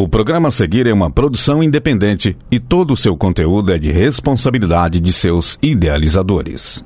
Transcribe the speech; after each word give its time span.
O 0.00 0.06
programa 0.06 0.46
a 0.46 0.52
seguir 0.52 0.86
é 0.86 0.92
uma 0.92 1.10
produção 1.10 1.60
independente 1.60 2.36
e 2.52 2.60
todo 2.60 2.92
o 2.92 2.96
seu 2.96 3.16
conteúdo 3.16 3.72
é 3.72 3.78
de 3.78 3.90
responsabilidade 3.90 5.00
de 5.00 5.12
seus 5.12 5.58
idealizadores. 5.60 6.84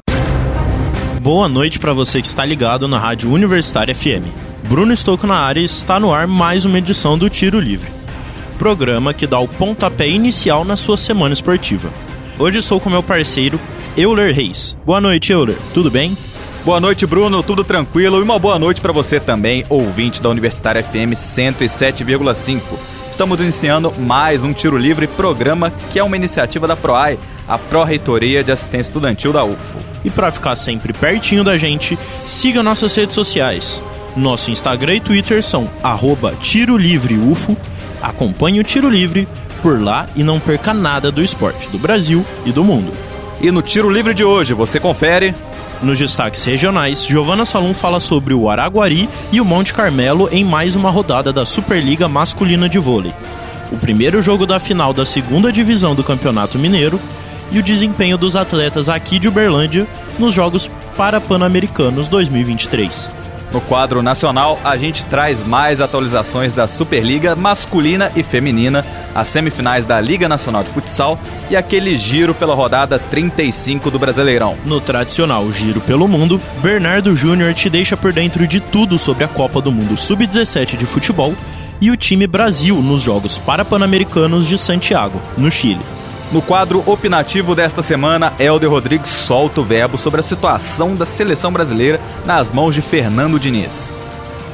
Boa 1.21 1.47
noite 1.47 1.79
para 1.79 1.93
você 1.93 2.23
que 2.23 2.27
está 2.27 2.43
ligado 2.43 2.89
na 2.89 2.99
Rádio 2.99 3.31
Universitária 3.31 3.95
FM. 3.95 4.25
Bruno 4.67 4.95
Estouco 4.95 5.27
na 5.27 5.35
área 5.35 5.61
e 5.61 5.65
está 5.65 6.01
no 6.01 6.11
ar 6.11 6.27
mais 6.27 6.65
uma 6.65 6.79
edição 6.79 7.19
do 7.19 7.29
Tiro 7.29 7.61
Livre. 7.61 7.93
Programa 8.59 9.13
que 9.13 9.27
dá 9.27 9.39
o 9.39 9.47
pontapé 9.47 10.09
inicial 10.09 10.65
na 10.65 10.75
sua 10.75 10.97
semana 10.97 11.35
esportiva. 11.35 11.91
Hoje 12.39 12.61
estou 12.61 12.81
com 12.81 12.89
meu 12.89 13.03
parceiro 13.03 13.61
Euler 13.95 14.35
Reis. 14.35 14.75
Boa 14.87 15.03
noite, 15.03 15.33
Euler. 15.33 15.59
Tudo 15.75 15.91
bem? 15.91 16.17
Boa 16.65 16.81
noite, 16.81 17.07
Bruno. 17.07 17.43
Tudo 17.43 17.63
tranquilo? 17.63 18.21
E 18.21 18.23
uma 18.23 18.39
boa 18.39 18.59
noite 18.59 18.81
para 18.81 18.91
você 18.91 19.21
também, 19.21 19.67
ouvinte 19.69 20.23
da 20.23 20.31
Universitária 20.31 20.83
FM 20.83 21.13
107,5. 21.13 23.02
Estamos 23.13 23.43
iniciando 23.43 23.93
mais 23.99 24.43
um 24.43 24.55
Tiro 24.55 24.79
Livre 24.79 25.07
programa 25.07 25.71
que 25.93 25.99
é 25.99 26.03
uma 26.03 26.17
iniciativa 26.17 26.67
da 26.67 26.75
PROAI, 26.75 27.19
a 27.47 27.59
Pró-Reitoria 27.59 28.43
de 28.43 28.51
Assistência 28.51 28.89
Estudantil 28.89 29.35
da 29.35 29.45
UFO. 29.45 29.79
E 30.03 30.09
para 30.09 30.33
ficar 30.33 30.57
sempre 30.57 30.95
pertinho 30.95 31.45
da 31.45 31.59
gente, 31.59 31.97
siga 32.27 32.63
nossas 32.63 32.95
redes 32.95 33.15
sociais. 33.15 33.83
Nosso 34.17 34.51
Instagram 34.51 34.95
e 34.95 35.01
Twitter 35.01 35.43
são 35.43 35.69
arroba 35.83 36.35
Tiro 36.41 36.75
Livre 36.75 37.19
UFO. 37.19 37.55
Acompanhe 38.01 38.61
o 38.61 38.65
Tiro 38.65 38.89
Livre 38.89 39.29
por 39.61 39.81
lá 39.81 40.07
e 40.17 40.25
não 40.25 40.41
perca 40.41 40.73
nada 40.73 41.13
do 41.13 41.23
esporte 41.23 41.69
do 41.69 41.79
Brasil 41.79 42.25
e 42.47 42.51
do 42.51 42.65
mundo. 42.65 42.93
E 43.43 43.51
no 43.51 43.61
Tiro 43.61 43.91
Livre 43.91 44.15
de 44.15 44.25
hoje 44.25 44.55
você 44.55 44.81
confere 44.81 45.35
nos 45.83 45.99
destaques 45.99 46.45
regionais, 46.45 47.05
Giovana 47.07 47.45
Salum 47.45 47.75
fala 47.75 47.99
sobre 47.99 48.33
o 48.33 48.49
Araguari 48.49 49.09
e 49.31 49.41
o 49.41 49.45
Monte 49.45 49.75
Carmelo 49.75 50.29
em 50.31 50.45
mais 50.45 50.77
uma 50.77 50.91
rodada 50.91 51.33
da 51.33 51.45
Superliga 51.45 52.09
Masculina 52.09 52.69
de 52.69 52.79
Vôlei. 52.79 53.13
O 53.71 53.77
primeiro 53.77 54.23
jogo 54.23 54.47
da 54.47 54.61
final 54.61 54.93
da 54.93 55.05
segunda 55.05 55.53
divisão 55.53 55.95
do 55.95 56.05
Campeonato 56.05 56.59
Mineiro 56.59 57.01
e 57.51 57.59
o 57.59 57.63
desempenho 57.63 58.17
dos 58.17 58.37
atletas 58.37 58.89
aqui 58.89 59.19
de 59.19 59.29
Uberlândia 59.29 59.87
nos 60.19 60.35
Jogos 60.35 60.71
Parapan-Americanos 60.97 62.09
2023. 62.09 63.11
No 63.53 63.61
quadro 63.61 64.03
nacional, 64.03 64.59
a 64.65 64.79
gente 64.79 65.05
traz 65.05 65.47
mais 65.47 65.81
atualizações 65.81 66.55
da 66.55 66.67
Superliga 66.67 67.37
masculina 67.37 68.11
e 68.17 68.23
feminina, 68.23 68.85
as 69.15 69.29
semifinais 69.29 69.85
da 69.85 70.01
Liga 70.01 70.29
Nacional 70.29 70.63
de 70.63 70.71
Futsal 70.71 71.19
e 71.51 71.57
aquele 71.57 71.97
giro 71.97 72.35
pela 72.35 72.55
rodada 72.55 72.99
35 72.99 73.91
do 73.91 73.99
Brasileirão. 73.99 74.57
No 74.65 74.81
tradicional 74.81 75.51
Giro 75.53 75.81
pelo 75.81 76.09
Mundo, 76.09 76.41
Bernardo 76.63 77.17
Júnior 77.17 77.55
te 77.55 77.69
deixa 77.69 77.97
por 77.97 78.13
dentro 78.13 78.47
de 78.47 78.61
tudo 78.61 78.99
sobre 78.99 79.25
a 79.25 79.29
Copa 79.29 79.61
do 79.61 79.73
Mundo 79.73 79.97
Sub-17 79.97 80.77
de 80.77 80.87
futebol 80.87 81.35
e 81.81 81.91
o 81.91 81.97
time 81.97 82.27
Brasil 82.27 82.77
nos 82.81 83.03
Jogos 83.03 83.39
Parapan-Americanos 83.39 84.47
de 84.47 84.57
Santiago, 84.57 85.21
no 85.37 85.51
Chile. 85.51 85.81
No 86.31 86.41
quadro 86.41 86.83
opinativo 86.87 87.55
desta 87.55 87.83
semana, 87.83 88.33
Helder 88.39 88.71
Rodrigues 88.71 89.11
solta 89.11 89.61
o 89.61 89.65
verbo 89.65 89.99
sobre 89.99 90.21
a 90.21 90.23
situação 90.23 90.95
da 90.95 91.05
seleção 91.05 91.53
brasileira 91.53 92.01
nas 92.25 92.49
mãos 92.49 92.75
de 92.75 92.81
Fernando 92.81 93.39
Diniz. 93.39 93.93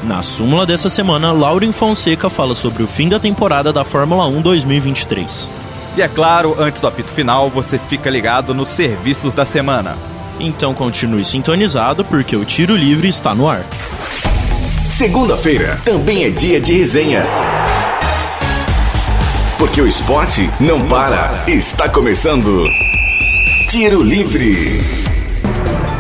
Na 0.03 0.23
súmula 0.23 0.65
dessa 0.65 0.89
semana, 0.89 1.33
Lauren 1.33 1.73
Fonseca 1.73 2.31
fala 2.31 2.55
sobre 2.55 2.83
o 2.83 2.87
fim 2.87 3.09
da 3.09 3.19
temporada 3.19 3.73
da 3.73 3.85
Fórmula 3.85 4.27
1 4.27 4.41
2023. 4.41 5.49
E 5.97 6.03
é 6.03 6.09
claro, 6.09 6.55
antes 6.59 6.81
do 6.81 6.87
apito 6.87 7.09
final, 7.09 7.51
você 7.51 7.79
fica 7.79 8.09
ligado 8.09 8.55
nos 8.55 8.69
serviços 8.69 9.35
da 9.35 9.45
semana. 9.45 9.97
Então 10.39 10.73
continue 10.73 11.25
sintonizado 11.25 12.05
porque 12.05 12.37
o 12.37 12.45
Tiro 12.45 12.77
Livre 12.77 13.09
está 13.09 13.35
no 13.35 13.49
ar. 13.49 13.65
Segunda-feira 14.89 15.81
também 15.85 16.25
é 16.25 16.31
dia 16.31 16.61
de 16.61 16.79
resenha. 16.79 17.27
Porque 19.59 19.81
o 19.81 19.89
esporte 19.89 20.49
não 20.61 20.81
para. 20.87 21.33
Está 21.49 21.89
começando. 21.89 22.65
Tiro 23.69 24.03
Livre. 24.03 25.08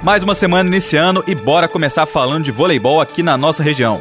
Mais 0.08 0.22
uma 0.22 0.34
semana 0.34 0.66
iniciando 0.66 1.22
e 1.26 1.34
bora 1.34 1.68
começar 1.68 2.06
falando 2.06 2.42
de 2.42 2.50
voleibol 2.50 2.98
aqui 2.98 3.22
na 3.22 3.36
nossa 3.36 3.62
região. 3.62 4.00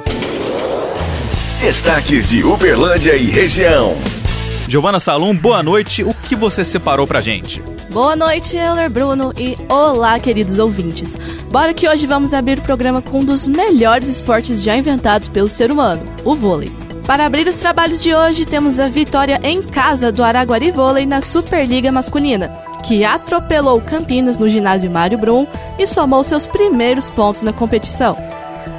Destaques 1.60 2.30
de 2.30 2.46
Uberlândia 2.46 3.18
e 3.18 3.26
região. 3.26 3.94
Giovana 4.70 5.02
Salum, 5.02 5.36
boa 5.36 5.62
noite. 5.62 6.06
O 6.06 6.14
que 6.14 6.34
você 6.34 6.64
separou 6.64 7.06
pra 7.06 7.20
gente? 7.20 7.62
Boa 7.90 8.16
noite, 8.16 8.56
Euler 8.56 8.90
Bruno 8.90 9.34
e 9.38 9.58
olá, 9.68 10.18
queridos 10.18 10.60
ouvintes. 10.60 11.18
Bora 11.52 11.74
que 11.74 11.90
hoje 11.90 12.08
vamos 12.08 12.34
abrir 12.34 12.60
o 12.60 12.62
programa 12.64 13.02
com 13.02 13.20
um 13.20 13.26
dos 13.26 13.46
melhores 13.46 14.08
esportes 14.08 14.64
já 14.64 14.78
inventados 14.78 15.28
pelo 15.28 15.50
ser 15.50 15.74
humano, 15.74 16.04
o 16.24 16.34
vôlei. 16.34 16.72
Para 17.06 17.26
abrir 17.26 17.46
os 17.50 17.58
trabalhos 17.58 18.02
de 18.02 18.16
hoje, 18.16 18.46
temos 18.46 18.80
a 18.80 18.88
vitória 18.88 19.42
em 19.44 19.62
casa 19.62 20.10
do 20.10 20.24
Araguari 20.24 20.72
Vôlei 20.72 21.06
na 21.06 21.22
Superliga 21.22 21.92
Masculina, 21.92 22.48
que 22.88 23.04
atropelou 23.04 23.82
Campinas 23.82 24.38
no 24.38 24.48
ginásio 24.48 24.90
Mário 24.90 25.18
Brum 25.18 25.46
e 25.78 25.86
somou 25.86 26.24
seus 26.24 26.48
primeiros 26.48 27.10
pontos 27.10 27.42
na 27.42 27.52
competição. 27.52 28.18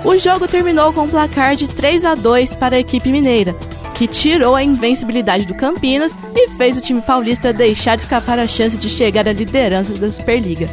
O 0.03 0.17
jogo 0.17 0.49
terminou 0.49 0.95
com 0.95 1.03
um 1.03 1.09
placar 1.09 1.55
de 1.55 1.69
3 1.69 2.07
a 2.07 2.15
2 2.15 2.57
para 2.57 2.77
a 2.77 2.81
equipe 2.81 3.13
mineira, 3.13 3.55
que 3.95 4.07
tirou 4.07 4.55
a 4.55 4.63
invencibilidade 4.63 5.45
do 5.45 5.55
Campinas 5.55 6.17
e 6.35 6.49
fez 6.51 6.79
o 6.79 6.81
time 6.81 7.03
paulista 7.03 7.53
deixar 7.53 7.97
escapar 7.97 8.39
a 8.39 8.47
chance 8.47 8.79
de 8.79 8.89
chegar 8.89 9.29
à 9.29 9.33
liderança 9.33 9.93
da 9.93 10.11
Superliga. 10.11 10.71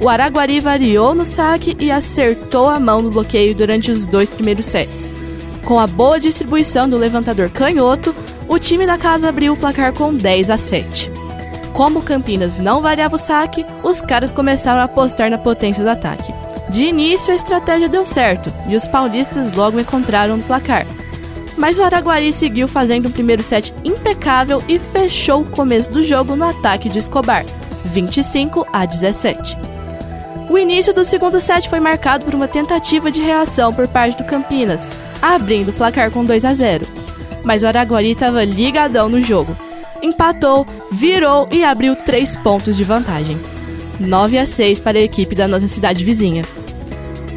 O 0.00 0.08
Araguari 0.08 0.58
variou 0.58 1.14
no 1.14 1.26
saque 1.26 1.76
e 1.78 1.90
acertou 1.90 2.66
a 2.66 2.80
mão 2.80 3.02
no 3.02 3.10
bloqueio 3.10 3.54
durante 3.54 3.90
os 3.90 4.06
dois 4.06 4.30
primeiros 4.30 4.64
sets. 4.64 5.10
Com 5.66 5.78
a 5.78 5.86
boa 5.86 6.18
distribuição 6.18 6.88
do 6.88 6.96
levantador 6.96 7.50
canhoto, 7.50 8.14
o 8.48 8.58
time 8.58 8.86
da 8.86 8.96
casa 8.96 9.28
abriu 9.28 9.52
o 9.52 9.56
placar 9.56 9.92
com 9.92 10.14
10 10.14 10.48
a 10.48 10.56
7. 10.56 11.19
Como 11.72 12.02
Campinas 12.02 12.58
não 12.58 12.80
variava 12.82 13.16
o 13.16 13.18
saque, 13.18 13.64
os 13.82 14.00
caras 14.00 14.30
começaram 14.30 14.80
a 14.80 14.84
apostar 14.84 15.30
na 15.30 15.38
potência 15.38 15.82
do 15.82 15.90
ataque. 15.90 16.32
De 16.68 16.84
início, 16.84 17.32
a 17.32 17.36
estratégia 17.36 17.88
deu 17.88 18.04
certo 18.04 18.52
e 18.68 18.76
os 18.76 18.86
paulistas 18.86 19.52
logo 19.54 19.80
encontraram 19.80 20.36
o 20.36 20.42
placar. 20.42 20.86
Mas 21.56 21.78
o 21.78 21.82
Araguari 21.82 22.32
seguiu 22.32 22.68
fazendo 22.68 23.08
um 23.08 23.12
primeiro 23.12 23.42
set 23.42 23.74
impecável 23.84 24.62
e 24.68 24.78
fechou 24.78 25.42
o 25.42 25.50
começo 25.50 25.90
do 25.90 26.02
jogo 26.02 26.36
no 26.36 26.46
ataque 26.46 26.88
de 26.88 26.98
Escobar, 26.98 27.44
25 27.86 28.66
a 28.72 28.86
17. 28.86 29.58
O 30.48 30.58
início 30.58 30.92
do 30.94 31.04
segundo 31.04 31.40
set 31.40 31.68
foi 31.68 31.80
marcado 31.80 32.24
por 32.24 32.34
uma 32.34 32.48
tentativa 32.48 33.10
de 33.10 33.20
reação 33.20 33.72
por 33.72 33.86
parte 33.86 34.16
do 34.16 34.24
Campinas, 34.24 34.82
abrindo 35.20 35.70
o 35.70 35.72
placar 35.72 36.10
com 36.10 36.24
2 36.24 36.44
a 36.44 36.54
0. 36.54 36.86
Mas 37.44 37.62
o 37.62 37.66
Araguari 37.66 38.12
estava 38.12 38.44
ligadão 38.44 39.08
no 39.08 39.20
jogo. 39.20 39.56
Empatou, 40.02 40.66
virou 40.90 41.48
e 41.50 41.64
abriu 41.64 41.94
3 41.94 42.36
pontos 42.36 42.76
de 42.76 42.84
vantagem. 42.84 43.38
9 43.98 44.38
a 44.38 44.46
6 44.46 44.80
para 44.80 44.98
a 44.98 45.02
equipe 45.02 45.34
da 45.34 45.46
nossa 45.46 45.68
cidade 45.68 46.04
vizinha. 46.04 46.42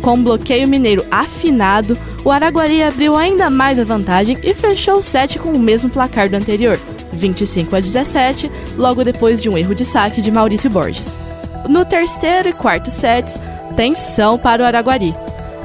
Com 0.02 0.16
um 0.16 0.24
bloqueio 0.24 0.68
mineiro 0.68 1.06
afinado, 1.12 1.98
o 2.24 2.32
Araguari 2.32 2.82
abriu 2.84 3.16
ainda 3.16 3.50
mais 3.50 3.80
a 3.80 3.84
vantagem 3.84 4.38
e 4.44 4.54
fechou 4.54 4.98
o 4.98 5.02
set 5.02 5.38
com 5.40 5.52
o 5.52 5.60
mesmo 5.60 5.90
placar 5.90 6.30
do 6.30 6.36
anterior, 6.36 6.80
25 7.12 7.76
a 7.76 7.80
17, 7.80 8.52
logo 8.78 9.04
depois 9.04 9.42
de 9.42 9.50
um 9.50 9.58
erro 9.58 9.76
de 9.76 9.86
saque 9.86 10.22
de 10.22 10.32
Maurício 10.32 10.70
Borges. 10.70 11.16
No 11.68 11.86
terceiro 11.86 12.50
e 12.50 12.54
quarto 12.54 12.92
sets, 12.92 13.40
tensão 13.76 14.38
para 14.38 14.64
o 14.64 14.66
Araguari, 14.66 15.14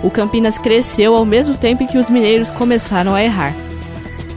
o 0.02 0.10
Campinas 0.10 0.58
cresceu 0.58 1.16
ao 1.16 1.24
mesmo 1.24 1.56
tempo 1.56 1.82
em 1.82 1.86
que 1.86 1.98
os 1.98 2.08
mineiros 2.08 2.50
começaram 2.50 3.14
a 3.14 3.22
errar. 3.22 3.52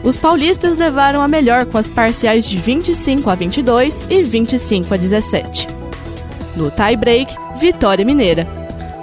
Os 0.04 0.18
paulistas 0.18 0.78
levaram 0.78 1.22
a 1.22 1.28
melhor 1.28 1.66
com 1.66 1.78
as 1.78 1.90
parciais 1.90 2.48
de 2.48 2.58
25 2.58 3.30
a 3.30 3.36
22 3.36 4.06
e 4.10 4.24
25 4.24 4.94
a 4.94 4.98
17. 4.98 5.68
No 6.56 6.72
tie-break, 6.72 7.36
vitória 7.60 8.04
mineira. 8.04 8.48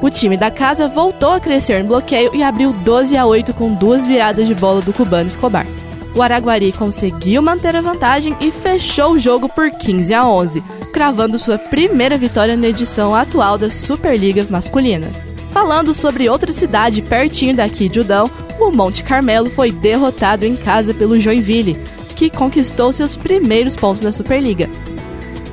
O 0.03 0.10
time 0.10 0.37
da 0.37 0.50
casa 0.50 0.88
voltou 0.88 1.32
a 1.32 1.41
crescer 1.41 1.82
no 1.82 1.88
bloqueio 1.88 2.34
e 2.34 2.42
abriu 2.42 2.72
12 2.72 3.16
a 3.16 3.26
8 3.26 3.54
com 3.54 3.72
duas 3.75 4.06
viradas 4.06 4.47
de 4.47 4.54
bola 4.54 4.81
do 4.81 4.92
cubano 4.92 5.28
Escobar. 5.28 5.66
O 6.14 6.22
Araguari 6.22 6.72
conseguiu 6.72 7.42
manter 7.42 7.76
a 7.76 7.81
vantagem 7.81 8.37
e 8.40 8.50
fechou 8.50 9.12
o 9.12 9.19
jogo 9.19 9.49
por 9.49 9.70
15 9.70 10.14
a 10.14 10.26
11, 10.26 10.62
cravando 10.93 11.38
sua 11.38 11.58
primeira 11.58 12.17
vitória 12.17 12.56
na 12.56 12.69
edição 12.69 13.14
atual 13.14 13.56
da 13.56 13.70
Superliga 13.70 14.44
Masculina. 14.50 15.08
Falando 15.52 15.94
sobre 15.94 16.28
outra 16.28 16.52
cidade 16.52 17.02
pertinho 17.02 17.55
daqui 17.55 17.88
de 17.88 18.00
Udão, 18.00 18.31
o 18.60 18.70
Monte 18.70 19.05
Carmelo 19.05 19.50
foi 19.50 19.70
derrotado 19.70 20.44
em 20.44 20.56
casa 20.56 20.93
pelo 20.93 21.19
Joinville, 21.19 21.78
que 22.16 22.31
conquistou 22.31 22.93
seus 22.93 23.16
primeiros 23.16 23.76
pontos 23.76 24.00
na 24.00 24.12
Superliga. 24.12 24.69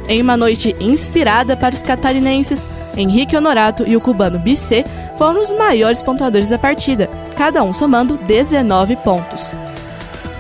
Em 0.08 0.22
uma 0.22 0.38
noite 0.38 0.76
inspirada 0.80 1.56
para 1.56 1.76
os 1.76 1.82
catarinenses, 1.82 2.66
Henrique 2.98 3.36
Honorato 3.36 3.84
e 3.88 3.96
o 3.96 4.02
cubano 4.02 4.40
BC 4.40 4.84
foram 5.18 5.42
os 5.42 5.52
maiores 5.52 6.02
pontuadores 6.02 6.50
da 6.50 6.58
partida, 6.58 7.10
cada 7.36 7.64
um 7.64 7.74
somando 7.74 8.18
19 8.18 8.96
pontos. 8.98 9.52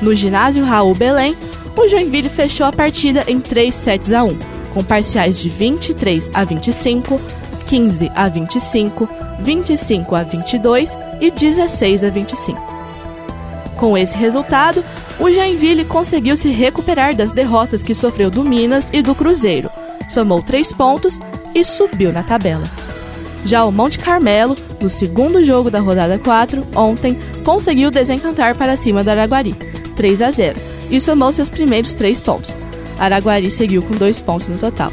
No 0.01 0.15
ginásio 0.15 0.63
Raul 0.63 0.93
Belém, 0.93 1.35
o 1.77 1.87
Joinville 1.87 2.29
fechou 2.29 2.65
a 2.65 2.71
partida 2.71 3.23
em 3.27 3.39
3 3.39 3.73
sets 3.73 4.11
a 4.11 4.23
1, 4.23 4.37
com 4.73 4.83
parciais 4.83 5.39
de 5.39 5.49
23 5.49 6.29
a 6.33 6.43
25, 6.43 7.19
15 7.67 8.11
a 8.15 8.29
25, 8.29 9.09
25 9.39 10.15
a 10.15 10.23
22 10.23 10.97
e 11.19 11.31
16 11.31 12.03
a 12.03 12.09
25. 12.09 12.75
Com 13.77 13.97
esse 13.97 14.15
resultado, 14.15 14.83
o 15.19 15.29
Joinville 15.29 15.85
conseguiu 15.85 16.37
se 16.37 16.49
recuperar 16.49 17.15
das 17.15 17.31
derrotas 17.31 17.83
que 17.83 17.93
sofreu 17.93 18.29
do 18.29 18.43
Minas 18.43 18.89
e 18.93 19.01
do 19.01 19.13
Cruzeiro, 19.13 19.69
somou 20.09 20.41
três 20.41 20.71
pontos 20.71 21.19
e 21.53 21.63
subiu 21.63 22.11
na 22.11 22.23
tabela. 22.23 22.63
Já 23.45 23.63
o 23.63 23.71
Monte 23.71 23.99
Carmelo, 23.99 24.55
no 24.81 24.89
segundo 24.89 25.43
jogo 25.43 25.69
da 25.69 25.79
rodada 25.79 26.17
4, 26.17 26.65
ontem, 26.75 27.19
conseguiu 27.43 27.91
desencantar 27.91 28.55
para 28.55 28.75
cima 28.75 29.03
do 29.03 29.09
Araguari, 29.09 29.53
3 29.95 30.21
a 30.21 30.31
0, 30.31 30.59
e 30.89 30.99
somou 30.99 31.31
seus 31.31 31.49
primeiros 31.49 31.93
três 31.93 32.19
pontos. 32.19 32.55
Araguari 32.97 33.49
seguiu 33.49 33.81
com 33.83 33.93
dois 33.95 34.19
pontos 34.19 34.47
no 34.47 34.57
total. 34.57 34.91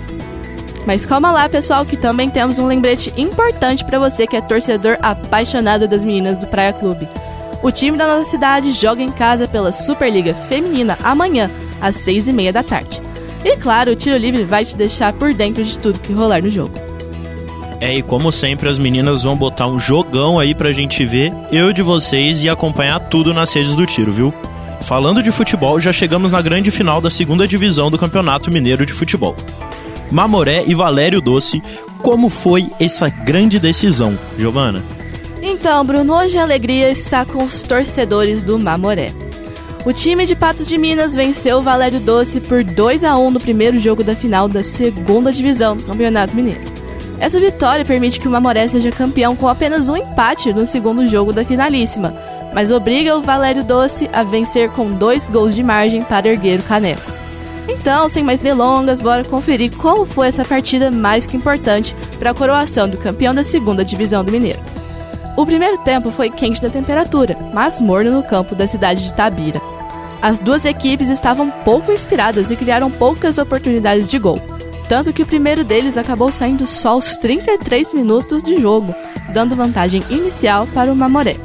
Mas 0.86 1.06
calma 1.06 1.30
lá, 1.30 1.48
pessoal, 1.48 1.86
que 1.86 1.96
também 1.96 2.28
temos 2.28 2.58
um 2.58 2.66
lembrete 2.66 3.12
importante 3.16 3.84
para 3.84 3.98
você 3.98 4.26
que 4.26 4.36
é 4.36 4.40
torcedor 4.40 4.98
apaixonado 5.00 5.86
das 5.86 6.04
meninas 6.04 6.38
do 6.38 6.46
Praia 6.46 6.72
Clube. 6.72 7.08
O 7.62 7.70
time 7.70 7.96
da 7.96 8.06
nossa 8.06 8.28
cidade 8.28 8.72
joga 8.72 9.02
em 9.02 9.08
casa 9.08 9.46
pela 9.46 9.70
Superliga 9.70 10.34
Feminina 10.34 10.98
amanhã, 11.04 11.48
às 11.80 11.96
seis 11.96 12.26
e 12.26 12.32
meia 12.32 12.52
da 12.52 12.62
tarde. 12.62 13.00
E 13.44 13.56
claro, 13.56 13.92
o 13.92 13.96
Tiro 13.96 14.16
Livre 14.16 14.42
vai 14.42 14.64
te 14.64 14.76
deixar 14.76 15.12
por 15.12 15.32
dentro 15.32 15.64
de 15.64 15.78
tudo 15.78 16.00
que 16.00 16.12
rolar 16.12 16.42
no 16.42 16.50
jogo. 16.50 16.74
É, 17.80 17.94
e 17.94 18.02
como 18.02 18.30
sempre, 18.30 18.68
as 18.68 18.78
meninas 18.78 19.24
vão 19.24 19.36
botar 19.36 19.66
um 19.66 19.78
jogão 19.78 20.38
aí 20.38 20.54
pra 20.54 20.70
gente 20.70 21.04
ver, 21.04 21.32
eu 21.50 21.72
de 21.72 21.82
vocês 21.82 22.44
e 22.44 22.48
acompanhar 22.48 23.00
tudo 23.00 23.34
nas 23.34 23.52
redes 23.52 23.74
do 23.74 23.84
Tiro, 23.86 24.12
viu? 24.12 24.34
Falando 24.82 25.22
de 25.22 25.32
futebol, 25.32 25.80
já 25.80 25.92
chegamos 25.92 26.30
na 26.30 26.40
grande 26.40 26.70
final 26.70 27.00
da 27.00 27.10
segunda 27.10 27.46
divisão 27.46 27.90
do 27.90 27.98
Campeonato 27.98 28.50
Mineiro 28.50 28.86
de 28.86 28.92
Futebol. 28.92 29.36
Mamoré 30.12 30.64
e 30.66 30.74
Valério 30.74 31.22
Doce, 31.22 31.62
como 32.02 32.28
foi 32.28 32.70
essa 32.78 33.08
grande 33.08 33.58
decisão, 33.58 34.16
Giovana? 34.38 34.82
Então, 35.40 35.82
Bruno, 35.86 36.14
hoje 36.14 36.36
a 36.36 36.42
alegria 36.42 36.90
está 36.90 37.24
com 37.24 37.42
os 37.42 37.62
torcedores 37.62 38.42
do 38.42 38.58
Mamoré. 38.58 39.10
O 39.86 39.92
time 39.92 40.26
de 40.26 40.36
Patos 40.36 40.68
de 40.68 40.76
Minas 40.76 41.14
venceu 41.14 41.58
o 41.58 41.62
Valério 41.62 41.98
Doce 41.98 42.40
por 42.40 42.62
2 42.62 43.04
a 43.04 43.16
1 43.16 43.30
no 43.30 43.40
primeiro 43.40 43.78
jogo 43.78 44.04
da 44.04 44.14
final 44.14 44.48
da 44.48 44.62
segunda 44.62 45.32
divisão 45.32 45.78
do 45.78 45.84
Campeonato 45.84 46.36
Mineiro. 46.36 46.70
Essa 47.18 47.40
vitória 47.40 47.82
permite 47.82 48.20
que 48.20 48.28
o 48.28 48.30
Mamoré 48.30 48.68
seja 48.68 48.90
campeão 48.90 49.34
com 49.34 49.48
apenas 49.48 49.88
um 49.88 49.96
empate 49.96 50.52
no 50.52 50.66
segundo 50.66 51.08
jogo 51.08 51.32
da 51.32 51.42
finalíssima, 51.42 52.14
mas 52.52 52.70
obriga 52.70 53.16
o 53.16 53.22
Valério 53.22 53.64
Doce 53.64 54.10
a 54.12 54.22
vencer 54.22 54.68
com 54.72 54.92
dois 54.92 55.26
gols 55.30 55.54
de 55.54 55.62
margem 55.62 56.02
para 56.02 56.28
erguer 56.28 56.60
o 56.60 56.64
caneco. 56.64 57.21
Então, 57.68 58.08
sem 58.08 58.24
mais 58.24 58.40
delongas, 58.40 59.00
bora 59.00 59.24
conferir 59.24 59.74
como 59.76 60.04
foi 60.04 60.28
essa 60.28 60.44
partida 60.44 60.90
mais 60.90 61.26
que 61.26 61.36
importante 61.36 61.94
para 62.18 62.30
a 62.30 62.34
coroação 62.34 62.88
do 62.88 62.98
campeão 62.98 63.34
da 63.34 63.44
segunda 63.44 63.84
divisão 63.84 64.24
do 64.24 64.32
Mineiro. 64.32 64.60
O 65.36 65.46
primeiro 65.46 65.78
tempo 65.78 66.10
foi 66.10 66.28
quente 66.28 66.62
na 66.62 66.68
temperatura, 66.68 67.36
mas 67.54 67.80
morno 67.80 68.10
no 68.10 68.22
campo 68.22 68.54
da 68.54 68.66
cidade 68.66 69.04
de 69.04 69.12
Tabira. 69.14 69.60
As 70.20 70.38
duas 70.38 70.64
equipes 70.64 71.08
estavam 71.08 71.50
pouco 71.50 71.90
inspiradas 71.90 72.50
e 72.50 72.56
criaram 72.56 72.90
poucas 72.90 73.38
oportunidades 73.38 74.06
de 74.06 74.18
gol, 74.18 74.38
tanto 74.88 75.12
que 75.12 75.22
o 75.22 75.26
primeiro 75.26 75.64
deles 75.64 75.96
acabou 75.96 76.30
saindo 76.30 76.66
só 76.66 76.90
aos 76.90 77.16
33 77.16 77.92
minutos 77.92 78.42
de 78.42 78.60
jogo, 78.60 78.94
dando 79.32 79.56
vantagem 79.56 80.02
inicial 80.10 80.66
para 80.66 80.92
o 80.92 80.96
Mamoré. 80.96 81.36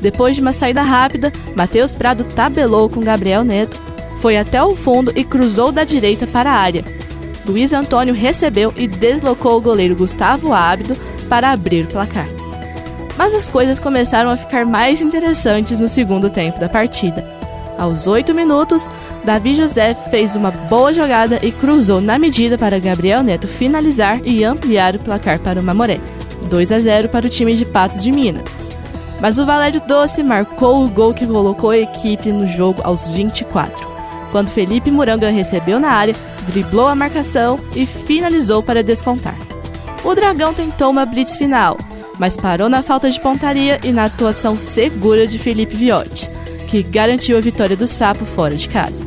Depois 0.00 0.36
de 0.36 0.42
uma 0.42 0.52
saída 0.52 0.82
rápida, 0.82 1.32
Matheus 1.56 1.94
Prado 1.94 2.24
tabelou 2.24 2.88
com 2.88 3.00
Gabriel 3.00 3.44
Neto, 3.44 3.80
foi 4.22 4.36
até 4.36 4.62
o 4.62 4.76
fundo 4.76 5.12
e 5.16 5.24
cruzou 5.24 5.72
da 5.72 5.82
direita 5.82 6.28
para 6.28 6.48
a 6.48 6.54
área. 6.54 6.84
Luiz 7.44 7.72
Antônio 7.72 8.14
recebeu 8.14 8.72
e 8.76 8.86
deslocou 8.86 9.58
o 9.58 9.60
goleiro 9.60 9.96
Gustavo 9.96 10.52
Ábido 10.54 10.94
para 11.28 11.50
abrir 11.50 11.86
o 11.86 11.88
placar. 11.88 12.28
Mas 13.18 13.34
as 13.34 13.50
coisas 13.50 13.80
começaram 13.80 14.30
a 14.30 14.36
ficar 14.36 14.64
mais 14.64 15.02
interessantes 15.02 15.76
no 15.76 15.88
segundo 15.88 16.30
tempo 16.30 16.60
da 16.60 16.68
partida. 16.68 17.26
Aos 17.76 18.06
8 18.06 18.32
minutos, 18.32 18.88
Davi 19.24 19.56
José 19.56 19.92
fez 19.92 20.36
uma 20.36 20.52
boa 20.52 20.92
jogada 20.94 21.40
e 21.42 21.50
cruzou 21.50 22.00
na 22.00 22.16
medida 22.16 22.56
para 22.56 22.78
Gabriel 22.78 23.24
Neto 23.24 23.48
finalizar 23.48 24.20
e 24.24 24.44
ampliar 24.44 24.94
o 24.94 25.00
placar 25.00 25.40
para 25.40 25.60
o 25.60 25.64
Mamoré. 25.64 25.98
2 26.48 26.70
a 26.70 26.78
0 26.78 27.08
para 27.08 27.26
o 27.26 27.30
time 27.30 27.56
de 27.56 27.64
Patos 27.64 28.00
de 28.00 28.12
Minas. 28.12 28.56
Mas 29.20 29.36
o 29.38 29.44
Valério 29.44 29.80
Doce 29.80 30.22
marcou 30.22 30.84
o 30.84 30.88
gol 30.88 31.12
que 31.12 31.26
colocou 31.26 31.70
a 31.70 31.78
equipe 31.78 32.30
no 32.30 32.46
jogo 32.46 32.80
aos 32.84 33.08
24, 33.08 33.91
quando 34.32 34.50
Felipe 34.50 34.90
Muranga 34.90 35.30
recebeu 35.30 35.78
na 35.78 35.90
área, 35.90 36.16
driblou 36.48 36.88
a 36.88 36.94
marcação 36.94 37.60
e 37.76 37.86
finalizou 37.86 38.62
para 38.62 38.82
descontar. 38.82 39.36
O 40.02 40.14
Dragão 40.14 40.52
tentou 40.52 40.90
uma 40.90 41.06
blitz 41.06 41.36
final, 41.36 41.78
mas 42.18 42.36
parou 42.36 42.68
na 42.68 42.82
falta 42.82 43.10
de 43.10 43.20
pontaria 43.20 43.78
e 43.84 43.92
na 43.92 44.06
atuação 44.06 44.56
segura 44.56 45.26
de 45.26 45.38
Felipe 45.38 45.76
Viotti, 45.76 46.28
que 46.68 46.82
garantiu 46.82 47.36
a 47.36 47.40
vitória 47.40 47.76
do 47.76 47.86
Sapo 47.86 48.24
fora 48.24 48.56
de 48.56 48.68
casa. 48.68 49.06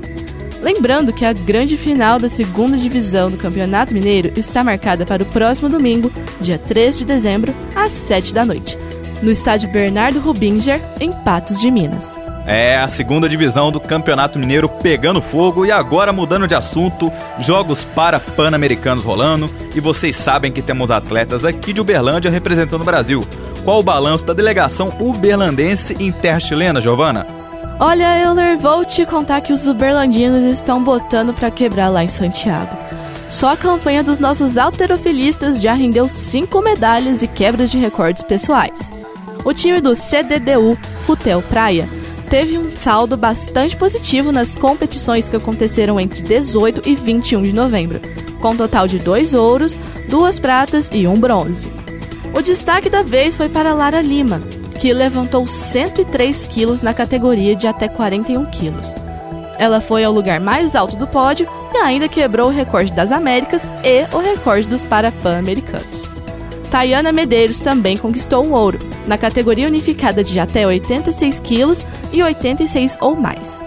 Lembrando 0.62 1.12
que 1.12 1.26
a 1.26 1.34
grande 1.34 1.76
final 1.76 2.18
da 2.18 2.30
segunda 2.30 2.78
divisão 2.78 3.30
do 3.30 3.38
Campeonato 3.38 3.94
Mineiro 3.94 4.32
está 4.36 4.64
marcada 4.64 5.06
para 5.06 5.24
o 5.24 5.26
próximo 5.26 5.70
domingo, 5.70 6.12
dia 6.40 6.58
3 6.58 6.98
de 7.00 7.06
dezembro, 7.06 7.54
às 7.76 7.92
7 7.92 8.34
da 8.34 8.46
noite, 8.46 8.78
no 9.22 9.30
estádio 9.30 9.70
Bernardo 9.70 10.20
Rubinger, 10.20 10.82
em 11.00 11.12
Patos 11.12 11.60
de 11.60 11.70
Minas. 11.70 12.25
É, 12.48 12.78
a 12.78 12.88
segunda 12.88 13.28
divisão 13.28 13.72
do 13.72 13.80
Campeonato 13.80 14.38
Mineiro 14.38 14.70
pegando 14.70 15.20
fogo 15.20 15.66
e 15.66 15.72
agora 15.72 16.14
mudando 16.14 16.48
de 16.48 16.54
assunto, 16.54 17.12
jogos 17.40 17.84
para 17.84 18.20
pan-americanos 18.20 19.04
rolando 19.04 19.50
e 19.74 19.80
vocês 19.80 20.16
sabem 20.16 20.52
que 20.52 20.62
temos 20.62 20.92
atletas 20.92 21.44
aqui 21.44 21.74
de 21.74 21.82
Uberlândia 21.82 22.30
representando 22.30 22.82
o 22.82 22.86
Brasil. 22.86 23.26
Qual 23.64 23.80
o 23.80 23.84
balanço 23.84 24.24
da 24.26 24.34
delegação 24.34 24.90
uberlandense 25.00 25.98
em 26.00 26.12
terra 26.12 26.40
chilena, 26.40 26.80
Giovana? 26.80 27.26
Olha, 27.80 28.24
Euler, 28.24 28.58
vou 28.60 28.86
te 28.86 29.06
contar 29.08 29.42
que 29.42 29.52
os 29.52 29.66
uberlandinos 29.66 30.44
estão 30.44 30.84
botando 30.84 31.34
para 31.34 31.50
quebrar 31.50 31.90
lá 31.90 32.04
em 32.04 32.08
Santiago. 32.08 32.78
Só 33.30 33.54
a 33.54 33.58
campanha 33.58 34.04
dos 34.04 34.20
nossos 34.20 34.56
alterofilistas 34.56 35.60
já 35.60 35.74
rendeu 35.74 36.08
cinco 36.08 36.62
medalhas 36.62 37.24
e 37.24 37.28
quebras 37.28 37.72
de 37.72 37.78
recordes 37.80 38.22
pessoais. 38.22 38.94
O 39.44 39.52
time 39.52 39.82
do 39.82 39.96
CDDU 39.96 40.78
Futel 41.06 41.42
Praia 41.42 41.90
teve 42.26 42.58
um 42.58 42.76
saldo 42.76 43.16
bastante 43.16 43.76
positivo 43.76 44.32
nas 44.32 44.56
competições 44.56 45.30
que 45.30 45.36
aconteceram 45.36 46.00
entre 46.00 46.22
18 46.22 46.88
e 46.88 46.96
21 46.96 47.44
de 47.44 47.54
novembro, 47.54 48.00
com 48.40 48.52
um 48.52 48.58
total 48.58 48.88
de 48.88 49.00
dois 49.00 49.34
ouros, 49.34 49.78
duas 50.10 50.40
pratas 50.40 50.90
e 50.94 51.08
um 51.08 51.16
bronze. 51.16 51.72
O 52.34 52.42
destaque 52.42 52.90
da 52.90 53.02
vez 53.02 53.38
foi 53.38 53.48
para 53.48 53.74
Lara 53.74 54.02
Lima, 54.02 54.42
que 54.80 54.94
levantou 54.94 55.48
103 55.48 56.46
quilos 56.48 56.82
na 56.82 56.94
categoria 56.94 57.56
de 57.56 57.68
até 57.68 57.88
41 57.88 58.46
quilos. 58.52 58.94
Ela 59.58 59.80
foi 59.80 60.04
ao 60.04 60.12
lugar 60.12 60.40
mais 60.40 60.76
alto 60.76 60.98
do 60.98 61.08
pódio 61.08 61.48
e 61.74 61.78
ainda 61.78 62.10
quebrou 62.10 62.48
o 62.48 62.52
recorde 62.52 62.92
das 62.92 63.12
Américas 63.12 63.70
e 63.84 64.04
o 64.14 64.20
recorde 64.20 64.68
dos 64.68 64.84
Parapan-Americanos. 64.84 66.15
Tayana 66.76 67.14
Medeiros 67.14 67.62
também 67.62 67.96
conquistou 67.96 68.46
um 68.46 68.52
ouro, 68.52 68.78
na 69.08 69.18
categoria 69.18 69.66
unificada 69.66 70.22
de 70.22 70.38
até 70.42 70.68
86 70.68 71.40
quilos 71.40 71.86
e 72.12 72.22
86 72.22 72.98
ou 73.00 73.16
mais. 73.16 73.58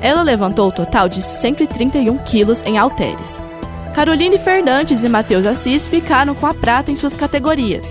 Ela 0.00 0.22
levantou 0.22 0.66
o 0.66 0.72
total 0.72 1.08
de 1.08 1.22
131 1.22 2.18
quilos 2.24 2.64
em 2.64 2.76
halteres. 2.76 3.40
Caroline 3.94 4.38
Fernandes 4.38 5.04
e 5.04 5.08
Matheus 5.08 5.46
Assis 5.46 5.86
ficaram 5.86 6.34
com 6.34 6.48
a 6.48 6.52
prata 6.52 6.90
em 6.90 6.96
suas 6.96 7.14
categorias. 7.14 7.84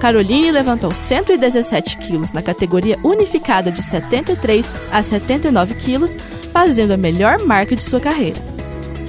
Caroline 0.00 0.50
levantou 0.50 0.90
117 0.90 1.98
quilos 1.98 2.32
na 2.32 2.42
categoria 2.42 2.98
unificada 3.04 3.70
de 3.70 3.80
73 3.80 4.66
a 4.90 5.04
79 5.04 5.74
quilos, 5.74 6.16
fazendo 6.52 6.90
a 6.90 6.96
melhor 6.96 7.38
marca 7.46 7.76
de 7.76 7.84
sua 7.84 8.00
carreira. 8.00 8.49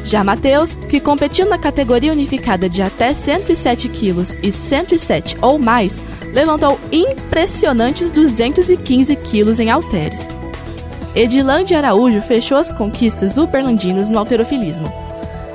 Já 0.03 0.23
Matheus, 0.23 0.75
que 0.89 0.99
competiu 0.99 1.47
na 1.47 1.57
categoria 1.57 2.11
unificada 2.11 2.67
de 2.67 2.81
até 2.81 3.13
107 3.13 3.87
quilos 3.89 4.35
e 4.41 4.51
107 4.51 5.37
ou 5.41 5.59
mais, 5.59 6.01
levantou 6.33 6.79
impressionantes 6.91 8.09
215 8.09 9.15
quilos 9.17 9.59
em 9.59 9.69
halteres. 9.69 10.27
Edilande 11.15 11.75
Araújo 11.75 12.21
fechou 12.21 12.57
as 12.57 12.71
conquistas 12.71 13.37
uberlandinas 13.37 14.09
no 14.09 14.17
alterofilismo. 14.17 14.85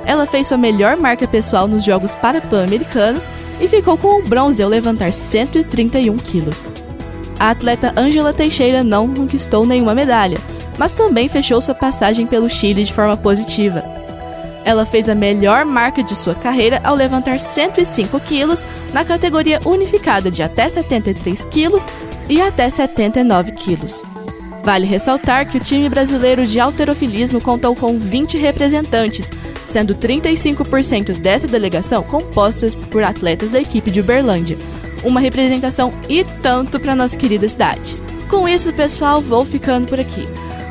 Ela 0.05 0.25
fez 0.25 0.47
sua 0.47 0.57
melhor 0.57 0.95
marca 0.95 1.27
pessoal 1.27 1.67
nos 1.67 1.83
Jogos 1.83 2.15
Parapan-Americanos 2.15 3.27
e 3.59 3.67
ficou 3.67 3.97
com 3.97 4.19
o 4.19 4.23
bronze 4.23 4.61
ao 4.61 4.69
levantar 4.69 5.11
131 5.11 6.15
quilos. 6.17 6.65
A 7.39 7.49
atleta 7.49 7.93
Ângela 7.97 8.31
Teixeira 8.31 8.83
não 8.83 9.13
conquistou 9.13 9.65
nenhuma 9.65 9.93
medalha, 9.93 10.37
mas 10.77 10.91
também 10.91 11.27
fechou 11.27 11.59
sua 11.59 11.75
passagem 11.75 12.25
pelo 12.25 12.49
Chile 12.49 12.83
de 12.83 12.93
forma 12.93 13.17
positiva. 13.17 13.96
Ela 14.67 14.85
fez 14.85 15.07
a 15.07 15.15
melhor 15.15 15.63
marca 15.63 16.03
de 16.03 16.13
sua 16.13 16.35
carreira 16.35 16.81
ao 16.83 16.93
levantar 16.93 17.39
105 17.39 18.19
quilos 18.19 18.65
na 18.93 19.05
categoria 19.05 19.61
unificada 19.63 20.29
de 20.29 20.43
até 20.43 20.67
73 20.67 21.45
quilos 21.45 21.85
e 22.27 22.41
até 22.41 22.69
79 22.69 23.53
quilos. 23.53 24.03
Vale 24.65 24.85
ressaltar 24.85 25.49
que 25.49 25.55
o 25.57 25.61
time 25.61 25.87
brasileiro 25.87 26.45
de 26.45 26.59
alterofilismo 26.59 27.39
contou 27.39 27.73
com 27.77 27.97
20 27.97 28.37
representantes, 28.37 29.31
sendo 29.69 29.95
35% 29.95 31.17
dessa 31.17 31.47
delegação 31.47 32.03
compostas 32.03 32.75
por 32.75 33.03
atletas 33.03 33.51
da 33.51 33.61
equipe 33.61 33.89
de 33.89 34.01
Uberlândia. 34.01 34.57
Uma 35.01 35.21
representação 35.21 35.93
e 36.09 36.25
tanto 36.41 36.77
para 36.77 36.93
nossa 36.93 37.15
querida 37.15 37.47
cidade. 37.47 37.95
Com 38.29 38.49
isso, 38.49 38.73
pessoal, 38.73 39.21
vou 39.21 39.45
ficando 39.45 39.87
por 39.87 39.97
aqui. 39.97 40.25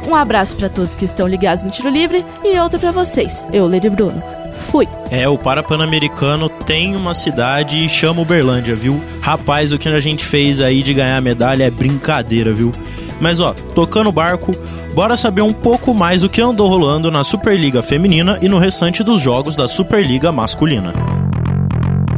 Um 0.07 0.15
abraço 0.15 0.57
para 0.57 0.69
todos 0.69 0.95
que 0.95 1.05
estão 1.05 1.27
ligados 1.27 1.65
no 1.65 1.71
Tiro 1.71 1.89
Livre 1.89 2.25
e 2.45 2.59
outro 2.59 2.79
para 2.79 2.93
vocês, 2.93 3.47
eu, 3.53 3.69
Lady 3.69 3.91
Bruno. 3.91 4.23
Fui. 4.71 4.89
É, 5.11 5.29
o 5.29 5.37
Parapan-Americano 5.37 6.49
tem 6.49 6.97
uma 6.97 7.15
cidade 7.15 7.85
e 7.85 7.89
chama 7.89 8.23
Uberlândia, 8.23 8.75
viu? 8.75 9.01
Rapaz, 9.21 9.73
o 9.73 9.79
que 9.79 9.89
a 9.89 10.01
gente 10.01 10.25
fez 10.25 10.61
aí 10.61 10.83
de 10.83 10.95
ganhar 10.95 11.21
medalha 11.21 11.65
é 11.65 11.71
brincadeira, 11.71 12.53
viu? 12.53 12.73
Mas 13.21 13.41
ó, 13.41 13.53
tocando 13.75 14.09
o 14.09 14.13
barco, 14.13 14.53
bora 14.95 15.17
saber 15.17 15.43
um 15.43 15.53
pouco 15.53 15.93
mais 15.95 16.23
do 16.23 16.29
que 16.29 16.41
andou 16.41 16.69
rolando 16.69 17.11
na 17.11 17.25
Superliga 17.25 17.83
Feminina 17.83 18.39
e 18.43 18.49
no 18.49 18.59
restante 18.59 19.03
dos 19.03 19.21
jogos 19.21 19.57
da 19.57 19.67
Superliga 19.67 20.33
Masculina. 20.33 20.93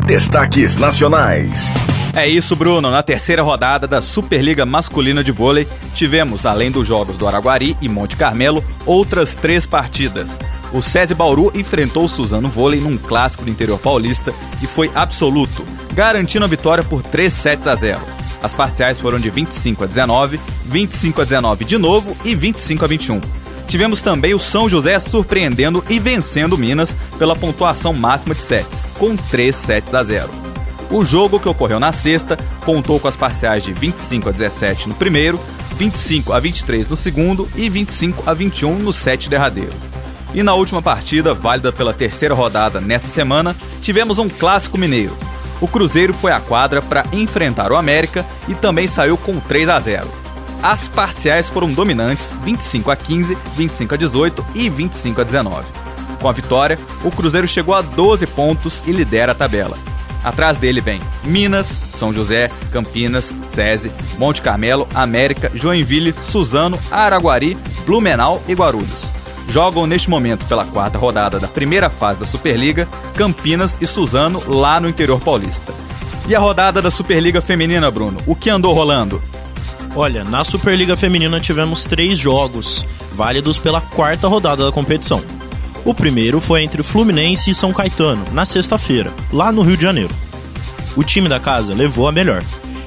Destaques 0.06 0.76
nacionais. 0.76 1.70
É 2.18 2.26
isso, 2.26 2.56
Bruno. 2.56 2.90
Na 2.90 3.00
terceira 3.00 3.44
rodada 3.44 3.86
da 3.86 4.02
Superliga 4.02 4.66
Masculina 4.66 5.22
de 5.22 5.30
Vôlei, 5.30 5.68
tivemos, 5.94 6.44
além 6.44 6.68
dos 6.68 6.84
jogos 6.84 7.16
do 7.16 7.28
Araguari 7.28 7.76
e 7.80 7.88
Monte 7.88 8.16
Carmelo, 8.16 8.62
outras 8.84 9.36
três 9.36 9.68
partidas. 9.68 10.36
O 10.72 10.82
SESI 10.82 11.14
Bauru 11.14 11.52
enfrentou 11.54 12.02
o 12.04 12.08
Suzano 12.08 12.48
Vôlei 12.48 12.80
num 12.80 12.98
clássico 12.98 13.44
do 13.44 13.50
interior 13.50 13.78
paulista 13.78 14.34
e 14.60 14.66
foi 14.66 14.90
absoluto, 14.96 15.64
garantindo 15.94 16.44
a 16.44 16.48
vitória 16.48 16.82
por 16.82 17.02
3 17.02 17.32
sets 17.32 17.68
a 17.68 17.76
0. 17.76 18.00
As 18.42 18.52
parciais 18.52 18.98
foram 18.98 19.20
de 19.20 19.30
25 19.30 19.84
a 19.84 19.86
19, 19.86 20.40
25 20.64 21.20
a 21.20 21.24
19 21.24 21.64
de 21.64 21.78
novo 21.78 22.16
e 22.24 22.34
25 22.34 22.84
a 22.84 22.88
21. 22.88 23.20
Tivemos 23.68 24.00
também 24.00 24.34
o 24.34 24.40
São 24.40 24.68
José 24.68 24.98
surpreendendo 24.98 25.84
e 25.88 26.00
vencendo 26.00 26.58
Minas 26.58 26.96
pela 27.16 27.36
pontuação 27.36 27.92
máxima 27.92 28.34
de 28.34 28.42
sets, 28.42 28.88
com 28.98 29.14
3 29.14 29.54
sets 29.54 29.94
a 29.94 30.02
0. 30.02 30.47
O 30.90 31.04
jogo 31.04 31.38
que 31.38 31.48
ocorreu 31.48 31.78
na 31.78 31.92
sexta 31.92 32.36
contou 32.64 32.98
com 32.98 33.08
as 33.08 33.16
parciais 33.16 33.62
de 33.62 33.74
25 33.74 34.30
a 34.30 34.32
17 34.32 34.88
no 34.88 34.94
primeiro, 34.94 35.38
25 35.76 36.32
a 36.32 36.40
23 36.40 36.88
no 36.88 36.96
segundo 36.96 37.46
e 37.54 37.68
25 37.68 38.22
a 38.28 38.32
21 38.32 38.78
no 38.78 38.92
set 38.92 39.28
derradeiro. 39.28 39.74
E 40.32 40.42
na 40.42 40.54
última 40.54 40.80
partida, 40.80 41.34
válida 41.34 41.70
pela 41.70 41.92
terceira 41.92 42.34
rodada 42.34 42.80
nessa 42.80 43.08
semana, 43.08 43.54
tivemos 43.82 44.18
um 44.18 44.30
clássico 44.30 44.78
mineiro. 44.78 45.14
O 45.60 45.68
Cruzeiro 45.68 46.14
foi 46.14 46.32
à 46.32 46.40
quadra 46.40 46.80
para 46.80 47.04
enfrentar 47.12 47.70
o 47.70 47.76
América 47.76 48.24
e 48.48 48.54
também 48.54 48.86
saiu 48.86 49.18
com 49.18 49.38
3 49.38 49.68
a 49.68 49.78
0. 49.78 50.08
As 50.62 50.88
parciais 50.88 51.48
foram 51.48 51.70
dominantes, 51.70 52.32
25 52.42 52.90
a 52.90 52.96
15, 52.96 53.36
25 53.54 53.94
a 53.94 53.96
18 53.96 54.46
e 54.54 54.70
25 54.70 55.20
a 55.20 55.24
19. 55.24 55.66
Com 56.20 56.28
a 56.28 56.32
vitória, 56.32 56.78
o 57.04 57.10
Cruzeiro 57.10 57.46
chegou 57.46 57.74
a 57.74 57.82
12 57.82 58.26
pontos 58.28 58.82
e 58.86 58.92
lidera 58.92 59.32
a 59.32 59.34
tabela. 59.34 59.76
Atrás 60.24 60.58
dele 60.58 60.80
vem 60.80 61.00
Minas, 61.24 61.66
São 61.66 62.12
José, 62.12 62.50
Campinas, 62.72 63.34
SESI, 63.44 63.92
Monte 64.18 64.42
Carmelo, 64.42 64.88
América, 64.94 65.50
Joinville, 65.54 66.14
Suzano, 66.22 66.78
Araguari, 66.90 67.56
Blumenau 67.86 68.42
e 68.48 68.54
Guarulhos 68.54 69.18
jogam 69.50 69.86
neste 69.86 70.10
momento 70.10 70.44
pela 70.44 70.64
quarta 70.64 70.98
rodada 70.98 71.38
da 71.38 71.48
primeira 71.48 71.88
fase 71.88 72.20
da 72.20 72.26
Superliga 72.26 72.86
Campinas 73.14 73.76
e 73.80 73.86
Suzano 73.86 74.42
lá 74.46 74.78
no 74.78 74.88
interior 74.88 75.18
paulista. 75.20 75.74
E 76.28 76.34
a 76.34 76.38
rodada 76.38 76.82
da 76.82 76.90
Superliga 76.90 77.40
Feminina, 77.40 77.90
Bruno? 77.90 78.18
O 78.26 78.36
que 78.36 78.50
andou 78.50 78.74
rolando? 78.74 79.20
Olha, 79.96 80.22
na 80.24 80.44
Superliga 80.44 80.94
Feminina 80.96 81.40
tivemos 81.40 81.84
três 81.84 82.18
jogos, 82.18 82.84
válidos 83.14 83.56
pela 83.56 83.80
quarta 83.80 84.28
rodada 84.28 84.66
da 84.66 84.72
competição. 84.72 85.22
O 85.84 85.94
primeiro 85.94 86.40
foi 86.40 86.62
entre 86.62 86.82
Fluminense 86.82 87.50
e 87.50 87.54
São 87.54 87.72
Caetano, 87.72 88.24
na 88.32 88.44
sexta-feira, 88.44 89.12
lá 89.32 89.50
no 89.50 89.62
Rio 89.62 89.76
de 89.76 89.82
Janeiro. 89.82 90.14
O 90.96 91.02
time 91.02 91.28
da 91.28 91.40
casa 91.40 91.74
levou 91.74 92.08
a 92.08 92.12
melhor, 92.12 92.42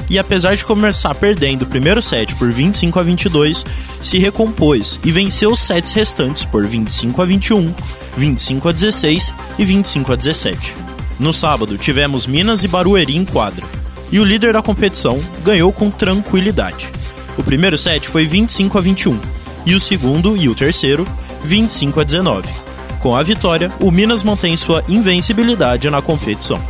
e 0.09 0.19
apesar 0.19 0.55
de 0.55 0.65
começar 0.65 1.15
perdendo 1.15 1.61
o 1.61 1.65
primeiro 1.65 2.01
set 2.01 2.35
por 2.35 2.51
25 2.51 2.99
a 2.99 3.03
22, 3.03 3.65
se 4.01 4.17
recompôs 4.17 4.99
e 5.05 5.11
venceu 5.11 5.51
os 5.51 5.61
sets 5.61 5.93
restantes 5.93 6.43
por 6.43 6.65
25 6.65 7.21
a 7.21 7.25
21, 7.25 7.73
25 8.17 8.67
a 8.67 8.71
16 8.73 9.33
e 9.57 9.63
25 9.63 10.11
a 10.11 10.15
17. 10.17 10.73
No 11.17 11.31
sábado, 11.31 11.77
tivemos 11.77 12.27
Minas 12.27 12.63
e 12.65 12.67
Barueri 12.67 13.15
em 13.15 13.23
quadra, 13.23 13.65
e 14.11 14.19
o 14.19 14.25
líder 14.25 14.51
da 14.51 14.61
competição 14.61 15.17
ganhou 15.45 15.71
com 15.71 15.89
tranquilidade. 15.89 16.89
O 17.37 17.43
primeiro 17.43 17.77
set 17.77 18.09
foi 18.09 18.25
25 18.25 18.77
a 18.77 18.81
21, 18.81 19.17
e 19.65 19.73
o 19.73 19.79
segundo 19.79 20.35
e 20.35 20.49
o 20.49 20.55
terceiro, 20.55 21.07
25 21.45 22.01
a 22.01 22.03
19. 22.03 22.70
Com 23.01 23.15
a 23.15 23.23
vitória, 23.23 23.71
o 23.79 23.89
Minas 23.89 24.23
mantém 24.23 24.55
sua 24.55 24.83
invencibilidade 24.87 25.89
na 25.89 26.01
competição. 26.01 26.61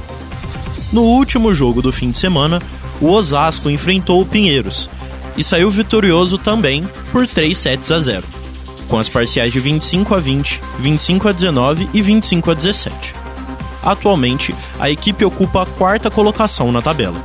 No 0.92 1.04
último 1.04 1.54
jogo 1.54 1.82
do 1.82 1.92
fim 1.92 2.10
de 2.10 2.18
semana, 2.18 2.62
o 3.02 3.12
Osasco 3.12 3.70
enfrentou 3.70 4.22
o 4.22 4.26
Pinheiros 4.26 4.90
e 5.36 5.44
saiu 5.44 5.70
vitorioso 5.70 6.38
também 6.38 6.88
por 7.12 7.28
3 7.28 7.58
sets 7.58 7.92
a 7.92 8.00
0, 8.00 8.24
com 8.88 8.98
as 8.98 9.10
parciais 9.10 9.52
de 9.52 9.60
25 9.60 10.16
a 10.16 10.20
20, 10.20 10.62
25 10.80 11.28
a 11.28 11.32
19 11.32 11.90
e 11.94 12.02
25 12.02 12.52
a 12.52 12.54
17. 12.54 13.14
Atualmente, 13.84 14.56
a 14.80 14.90
equipe 14.90 15.26
ocupa 15.26 15.64
a 15.64 15.66
quarta 15.66 16.10
colocação 16.10 16.72
na 16.72 16.82
tabela. 16.82 17.22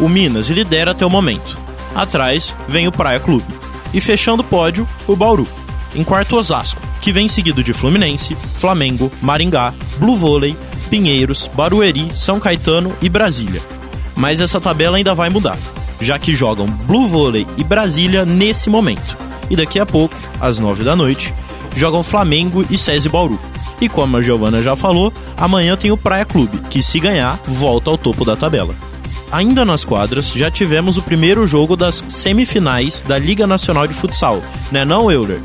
O 0.00 0.08
Minas 0.08 0.48
lidera 0.48 0.92
até 0.92 1.04
o 1.04 1.10
momento. 1.10 1.56
Atrás 1.94 2.54
vem 2.66 2.88
o 2.88 2.92
Praia 2.92 3.20
Clube. 3.20 3.44
E 3.92 4.00
fechando 4.00 4.42
o 4.42 4.46
pódio, 4.46 4.88
o 5.06 5.14
Bauru. 5.14 5.46
Em 5.94 6.02
quarto, 6.02 6.36
Osasco, 6.36 6.80
que 7.02 7.12
vem 7.12 7.28
seguido 7.28 7.62
de 7.62 7.74
Fluminense, 7.74 8.34
Flamengo, 8.34 9.12
Maringá, 9.20 9.74
Blue 9.98 10.16
Vôlei, 10.16 10.56
Pinheiros, 10.88 11.50
Barueri, 11.54 12.08
São 12.16 12.40
Caetano 12.40 12.96
e 13.02 13.08
Brasília 13.10 13.60
mas 14.16 14.40
essa 14.40 14.60
tabela 14.60 14.96
ainda 14.96 15.14
vai 15.14 15.30
mudar, 15.30 15.58
já 16.00 16.18
que 16.18 16.34
jogam 16.34 16.66
Blue 16.66 17.08
Vôlei 17.08 17.46
e 17.56 17.64
Brasília 17.64 18.24
nesse 18.24 18.68
momento. 18.68 19.16
E 19.50 19.56
daqui 19.56 19.78
a 19.78 19.86
pouco, 19.86 20.14
às 20.40 20.58
9 20.58 20.84
da 20.84 20.96
noite, 20.96 21.34
jogam 21.76 22.02
Flamengo 22.02 22.64
e 22.70 22.78
SESI 22.78 23.08
Bauru. 23.08 23.38
E 23.80 23.88
como 23.88 24.16
a 24.16 24.22
Giovana 24.22 24.62
já 24.62 24.76
falou, 24.76 25.12
amanhã 25.36 25.76
tem 25.76 25.90
o 25.90 25.96
Praia 25.96 26.24
Clube, 26.24 26.58
que 26.70 26.82
se 26.82 27.00
ganhar, 27.00 27.40
volta 27.44 27.90
ao 27.90 27.98
topo 27.98 28.24
da 28.24 28.36
tabela. 28.36 28.74
Ainda 29.32 29.64
nas 29.64 29.84
quadras, 29.84 30.30
já 30.30 30.50
tivemos 30.50 30.98
o 30.98 31.02
primeiro 31.02 31.46
jogo 31.46 31.74
das 31.74 32.04
semifinais 32.08 33.02
da 33.02 33.18
Liga 33.18 33.46
Nacional 33.46 33.86
de 33.86 33.94
Futsal, 33.94 34.42
né 34.70 34.84
não, 34.84 35.10
Euler? 35.10 35.40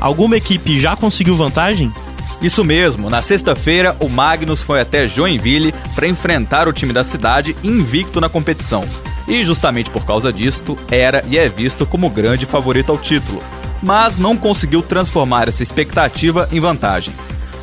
Alguma 0.00 0.36
equipe 0.36 0.78
já 0.78 0.94
conseguiu 0.94 1.36
vantagem? 1.36 1.92
Isso 2.40 2.64
mesmo, 2.64 3.10
na 3.10 3.20
sexta-feira 3.20 3.96
o 3.98 4.08
Magnus 4.08 4.62
foi 4.62 4.80
até 4.80 5.08
Joinville 5.08 5.74
para 5.94 6.08
enfrentar 6.08 6.68
o 6.68 6.72
time 6.72 6.92
da 6.92 7.02
cidade 7.02 7.56
invicto 7.64 8.20
na 8.20 8.28
competição. 8.28 8.84
E 9.26 9.44
justamente 9.44 9.90
por 9.90 10.06
causa 10.06 10.32
disto, 10.32 10.78
era 10.90 11.24
e 11.28 11.36
é 11.36 11.48
visto 11.48 11.84
como 11.84 12.08
grande 12.08 12.46
favorito 12.46 12.92
ao 12.92 12.98
título, 12.98 13.40
mas 13.82 14.18
não 14.18 14.36
conseguiu 14.36 14.82
transformar 14.82 15.48
essa 15.48 15.64
expectativa 15.64 16.48
em 16.52 16.60
vantagem. 16.60 17.12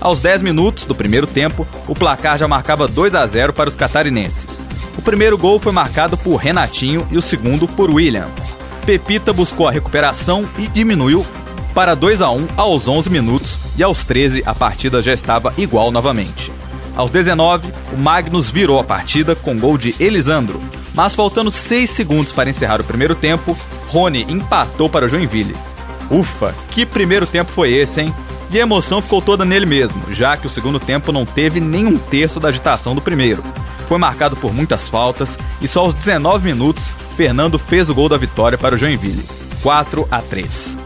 Aos 0.01 0.19
10 0.19 0.41
minutos 0.41 0.85
do 0.85 0.93
primeiro 0.93 1.25
tempo, 1.25 1.65
o 1.87 1.95
placar 1.95 2.37
já 2.37 2.47
marcava 2.47 2.87
2 2.87 3.15
a 3.15 3.25
0 3.25 3.53
para 3.53 3.69
os 3.69 3.75
catarinenses. 3.77 4.63
O 4.97 5.01
primeiro 5.01 5.37
gol 5.37 5.57
foi 5.57 5.71
marcado 5.71 6.17
por 6.17 6.35
Renatinho 6.35 7.07
e 7.09 7.17
o 7.17 7.21
segundo 7.21 7.65
por 7.65 7.89
William. 7.89 8.27
Pepita 8.85 9.33
buscou 9.33 9.67
a 9.67 9.71
recuperação 9.71 10.43
e 10.59 10.67
diminuiu 10.67 11.25
para 11.75 11.93
2 11.93 12.21
a 12.21 12.31
1 12.31 12.47
aos 12.55 12.87
11 12.87 13.09
minutos 13.09 13.59
e 13.77 13.83
aos 13.83 14.05
13 14.05 14.41
a 14.45 14.55
partida 14.55 15.01
já 15.01 15.13
estava 15.13 15.53
igual 15.57 15.91
novamente. 15.91 16.49
Aos 16.95 17.11
19, 17.11 17.67
o 17.91 18.01
Magnus 18.01 18.49
virou 18.49 18.79
a 18.79 18.83
partida 18.83 19.35
com 19.35 19.59
gol 19.59 19.77
de 19.77 19.93
Elisandro, 19.99 20.61
mas 20.93 21.13
faltando 21.13 21.51
6 21.51 21.89
segundos 21.89 22.31
para 22.31 22.49
encerrar 22.49 22.79
o 22.79 22.85
primeiro 22.85 23.13
tempo, 23.13 23.57
Rony 23.89 24.25
empatou 24.29 24.89
para 24.89 25.05
o 25.05 25.09
Joinville. 25.09 25.53
Ufa, 26.09 26.55
que 26.71 26.85
primeiro 26.85 27.27
tempo 27.27 27.51
foi 27.51 27.73
esse, 27.73 27.99
hein? 27.99 28.15
E 28.49 28.57
a 28.57 28.61
emoção 28.61 29.01
ficou 29.01 29.21
toda 29.21 29.43
nele 29.43 29.65
mesmo, 29.65 30.01
já 30.13 30.37
que 30.37 30.47
o 30.47 30.49
segundo 30.49 30.79
tempo 30.79 31.11
não 31.11 31.25
teve 31.25 31.59
nem 31.59 31.85
um 31.85 31.97
terço 31.97 32.39
da 32.39 32.47
agitação 32.47 32.95
do 32.95 33.01
primeiro. 33.01 33.43
Foi 33.89 33.97
marcado 33.97 34.37
por 34.37 34.53
muitas 34.53 34.87
faltas 34.87 35.37
e 35.61 35.67
só 35.67 35.81
aos 35.81 35.93
19 35.93 36.45
minutos, 36.45 36.85
Fernando 37.17 37.59
fez 37.59 37.89
o 37.89 37.93
gol 37.93 38.07
da 38.07 38.17
vitória 38.17 38.57
para 38.57 38.75
o 38.75 38.77
Joinville. 38.77 39.25
4 39.61 40.07
a 40.09 40.21
3. 40.21 40.84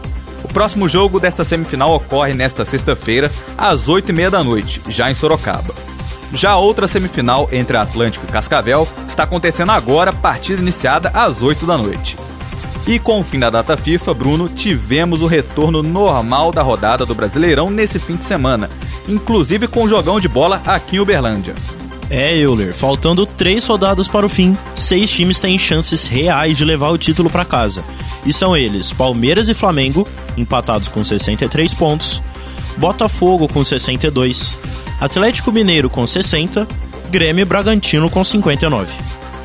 O 0.50 0.52
próximo 0.52 0.88
jogo 0.88 1.20
dessa 1.20 1.44
semifinal 1.44 1.94
ocorre 1.94 2.34
nesta 2.34 2.64
sexta-feira, 2.64 3.30
às 3.56 3.88
8h30 3.88 4.30
da 4.30 4.42
noite, 4.42 4.82
já 4.88 5.08
em 5.08 5.14
Sorocaba. 5.14 5.72
Já 6.34 6.50
a 6.50 6.58
outra 6.58 6.88
semifinal 6.88 7.48
entre 7.52 7.76
Atlântico 7.76 8.26
e 8.28 8.32
Cascavel 8.32 8.86
está 9.06 9.22
acontecendo 9.22 9.70
agora, 9.70 10.12
partida 10.12 10.60
iniciada 10.60 11.08
às 11.14 11.40
8 11.40 11.64
da 11.64 11.78
noite. 11.78 12.16
E 12.84 12.98
com 12.98 13.20
o 13.20 13.24
fim 13.24 13.38
da 13.38 13.48
data 13.48 13.76
FIFA, 13.76 14.12
Bruno, 14.12 14.48
tivemos 14.48 15.22
o 15.22 15.28
retorno 15.28 15.82
normal 15.82 16.50
da 16.50 16.62
rodada 16.62 17.06
do 17.06 17.14
Brasileirão 17.14 17.70
nesse 17.70 18.00
fim 18.00 18.14
de 18.14 18.24
semana, 18.24 18.68
inclusive 19.08 19.68
com 19.68 19.84
o 19.84 19.88
jogão 19.88 20.18
de 20.18 20.26
bola 20.26 20.60
aqui 20.66 20.96
em 20.96 21.00
Uberlândia. 21.00 21.54
É, 22.10 22.36
Euler, 22.36 22.74
faltando 22.74 23.24
três 23.24 23.64
rodadas 23.64 24.08
para 24.08 24.26
o 24.26 24.28
fim, 24.28 24.56
seis 24.74 25.08
times 25.08 25.38
têm 25.38 25.56
chances 25.56 26.06
reais 26.06 26.58
de 26.58 26.64
levar 26.64 26.88
o 26.90 26.98
título 26.98 27.30
para 27.30 27.44
casa. 27.44 27.84
E 28.26 28.32
são 28.32 28.56
eles 28.56 28.92
Palmeiras 28.92 29.48
e 29.48 29.54
Flamengo, 29.54 30.04
empatados 30.36 30.88
com 30.88 31.04
63 31.04 31.72
pontos, 31.72 32.20
Botafogo 32.76 33.46
com 33.46 33.64
62, 33.64 34.56
Atlético 35.00 35.52
Mineiro 35.52 35.88
com 35.88 36.04
60, 36.04 36.66
Grêmio 37.10 37.42
e 37.42 37.44
Bragantino 37.44 38.10
com 38.10 38.24
59. 38.24 38.92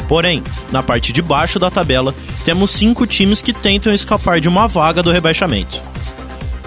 Porém, 0.07 0.43
na 0.71 0.81
parte 0.81 1.13
de 1.13 1.21
baixo 1.21 1.59
da 1.59 1.69
tabela, 1.69 2.15
temos 2.43 2.71
cinco 2.71 3.05
times 3.05 3.41
que 3.41 3.53
tentam 3.53 3.93
escapar 3.93 4.39
de 4.39 4.47
uma 4.47 4.67
vaga 4.67 5.03
do 5.03 5.11
rebaixamento. 5.11 5.81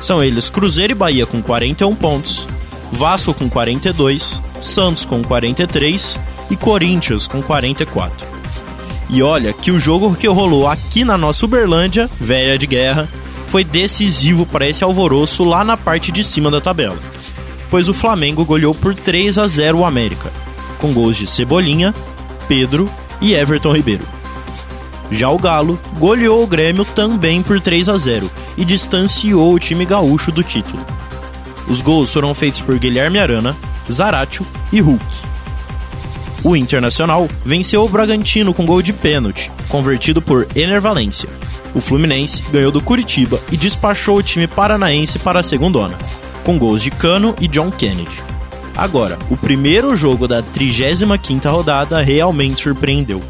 São 0.00 0.22
eles 0.22 0.48
Cruzeiro 0.48 0.92
e 0.92 0.94
Bahia 0.94 1.26
com 1.26 1.42
41 1.42 1.92
pontos, 1.96 2.46
Vasco 2.92 3.34
com 3.34 3.48
42, 3.48 4.40
Santos 4.60 5.04
com 5.04 5.22
43 5.22 6.18
e 6.50 6.56
Corinthians 6.56 7.26
com 7.26 7.42
44. 7.42 8.26
E 9.10 9.22
olha 9.22 9.52
que 9.52 9.70
o 9.70 9.78
jogo 9.78 10.14
que 10.14 10.26
rolou 10.26 10.66
aqui 10.66 11.04
na 11.04 11.16
nossa 11.16 11.46
Uberlândia, 11.46 12.10
velha 12.20 12.58
de 12.58 12.66
guerra, 12.66 13.08
foi 13.48 13.64
decisivo 13.64 14.44
para 14.44 14.68
esse 14.68 14.84
alvoroço 14.84 15.44
lá 15.44 15.64
na 15.64 15.76
parte 15.76 16.12
de 16.12 16.22
cima 16.22 16.50
da 16.50 16.60
tabela. 16.60 16.98
Pois 17.70 17.88
o 17.88 17.94
Flamengo 17.94 18.44
goleou 18.44 18.74
por 18.74 18.94
3 18.94 19.38
a 19.38 19.46
0 19.46 19.78
o 19.78 19.84
América, 19.84 20.30
com 20.78 20.92
gols 20.92 21.16
de 21.16 21.26
Cebolinha, 21.26 21.94
Pedro 22.46 22.88
e 23.20 23.34
Everton 23.34 23.74
Ribeiro. 23.74 24.04
Já 25.10 25.30
o 25.30 25.38
Galo 25.38 25.80
goleou 25.98 26.42
o 26.42 26.46
Grêmio 26.46 26.84
também 26.84 27.42
por 27.42 27.60
3 27.60 27.88
a 27.88 27.96
0 27.96 28.30
e 28.58 28.64
distanciou 28.64 29.54
o 29.54 29.58
time 29.58 29.86
gaúcho 29.86 30.30
do 30.30 30.42
título. 30.42 30.84
Os 31.66 31.80
gols 31.80 32.12
foram 32.12 32.34
feitos 32.34 32.60
por 32.60 32.78
Guilherme 32.78 33.18
Arana, 33.18 33.56
Zaratio 33.90 34.46
e 34.72 34.80
Hulk. 34.80 35.04
O 36.44 36.54
Internacional 36.54 37.28
venceu 37.44 37.84
o 37.84 37.88
Bragantino 37.88 38.54
com 38.54 38.64
gol 38.64 38.80
de 38.80 38.92
pênalti, 38.92 39.50
convertido 39.68 40.22
por 40.22 40.46
Ener 40.54 40.80
Valência. 40.80 41.28
O 41.74 41.80
Fluminense 41.80 42.42
ganhou 42.50 42.70
do 42.70 42.80
Curitiba 42.80 43.40
e 43.50 43.56
despachou 43.56 44.18
o 44.18 44.22
time 44.22 44.46
paranaense 44.46 45.18
para 45.18 45.40
a 45.40 45.42
segundona, 45.42 45.98
com 46.44 46.58
gols 46.58 46.82
de 46.82 46.90
Cano 46.90 47.34
e 47.40 47.48
John 47.48 47.70
Kennedy. 47.70 48.22
Agora, 48.76 49.18
o 49.28 49.36
primeiro 49.36 49.96
jogo 49.96 50.28
da 50.28 50.42
35ª 50.42 51.50
rodada 51.50 52.00
realmente 52.00 52.62
surpreendeu. 52.62 53.20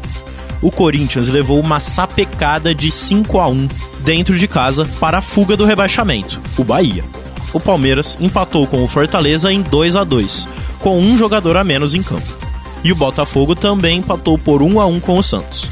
O 0.61 0.69
Corinthians 0.69 1.27
levou 1.27 1.59
uma 1.59 1.79
sapecada 1.79 2.75
de 2.75 2.91
5 2.91 3.39
a 3.39 3.47
1 3.47 3.67
dentro 4.01 4.37
de 4.37 4.47
casa 4.47 4.85
para 4.99 5.17
a 5.17 5.21
fuga 5.21 5.57
do 5.57 5.65
rebaixamento, 5.65 6.39
o 6.57 6.63
Bahia. 6.63 7.03
O 7.53 7.59
Palmeiras 7.59 8.17
empatou 8.19 8.67
com 8.67 8.83
o 8.83 8.87
Fortaleza 8.87 9.51
em 9.51 9.61
2 9.61 9.95
a 9.95 10.03
2, 10.03 10.47
com 10.79 10.99
um 10.99 11.17
jogador 11.17 11.57
a 11.57 11.63
menos 11.63 11.93
em 11.93 12.03
campo. 12.03 12.31
E 12.83 12.91
o 12.91 12.95
Botafogo 12.95 13.55
também 13.55 13.99
empatou 13.99 14.37
por 14.37 14.61
1 14.61 14.79
a 14.79 14.85
1 14.85 14.99
com 14.99 15.17
o 15.17 15.23
Santos. 15.23 15.67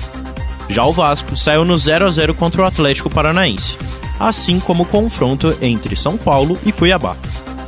Já 0.69 0.83
o 0.85 0.91
Vasco 0.91 1.37
saiu 1.37 1.63
no 1.63 1.77
0 1.77 2.07
a 2.07 2.09
0 2.09 2.33
contra 2.33 2.61
o 2.61 2.65
Atlético 2.65 3.09
Paranaense, 3.09 3.77
assim 4.19 4.59
como 4.59 4.83
o 4.83 4.85
confronto 4.85 5.55
entre 5.61 5.95
São 5.95 6.17
Paulo 6.17 6.57
e 6.65 6.71
Cuiabá. 6.71 7.15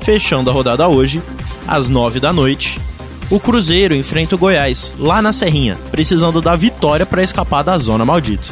Fechando 0.01 0.49
a 0.49 0.53
rodada 0.53 0.87
hoje, 0.87 1.21
às 1.67 1.87
9 1.87 2.19
da 2.19 2.33
noite, 2.33 2.79
o 3.29 3.39
Cruzeiro 3.39 3.95
enfrenta 3.95 4.35
o 4.35 4.37
Goiás, 4.37 4.93
lá 4.97 5.21
na 5.21 5.31
Serrinha, 5.31 5.77
precisando 5.91 6.41
da 6.41 6.55
vitória 6.55 7.05
para 7.05 7.21
escapar 7.21 7.63
da 7.63 7.77
zona 7.77 8.03
maldita. 8.03 8.47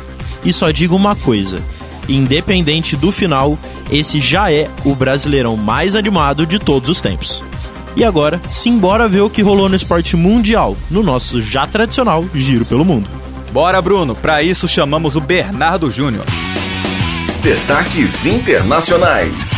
E 0.45 0.53
só 0.53 0.69
digo 0.69 0.95
uma 0.95 1.15
coisa: 1.15 1.59
independente 2.07 2.95
do 2.95 3.11
final, 3.11 3.57
esse 3.91 4.19
já 4.19 4.51
é 4.51 4.69
o 4.83 4.95
brasileirão 4.95 5.55
mais 5.55 5.95
animado 5.95 6.45
de 6.45 6.59
todos 6.59 6.89
os 6.89 7.01
tempos. 7.01 7.41
E 7.95 8.03
agora, 8.03 8.39
simbora 8.51 9.07
ver 9.07 9.21
o 9.21 9.29
que 9.29 9.41
rolou 9.41 9.67
no 9.67 9.75
esporte 9.75 10.15
mundial, 10.15 10.77
no 10.91 11.01
nosso 11.01 11.41
já 11.41 11.65
tradicional 11.65 12.23
Giro 12.33 12.65
pelo 12.65 12.85
Mundo. 12.85 13.09
Bora, 13.51 13.81
Bruno! 13.81 14.15
Para 14.15 14.43
isso 14.43 14.67
chamamos 14.67 15.15
o 15.15 15.21
Bernardo 15.21 15.89
Júnior. 15.89 16.25
Destaques 17.41 18.25
internacionais. 18.25 19.51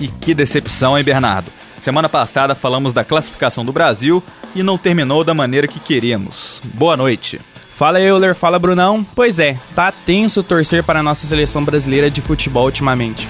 E 0.00 0.08
que 0.08 0.34
decepção, 0.34 0.96
hein, 0.96 1.04
Bernardo? 1.04 1.50
Semana 1.80 2.08
passada 2.08 2.54
falamos 2.54 2.92
da 2.92 3.04
classificação 3.04 3.64
do 3.64 3.72
Brasil 3.72 4.22
e 4.54 4.62
não 4.62 4.76
terminou 4.76 5.22
da 5.22 5.34
maneira 5.34 5.68
que 5.68 5.78
queríamos. 5.78 6.60
Boa 6.74 6.96
noite. 6.96 7.40
Fala 7.78 8.00
Euler, 8.00 8.34
fala 8.34 8.58
Brunão. 8.58 9.06
Pois 9.14 9.38
é, 9.38 9.56
tá 9.72 9.92
tenso 9.92 10.42
torcer 10.42 10.82
para 10.82 10.98
a 10.98 11.02
nossa 11.02 11.24
seleção 11.28 11.62
brasileira 11.62 12.10
de 12.10 12.20
futebol 12.20 12.64
ultimamente. 12.64 13.28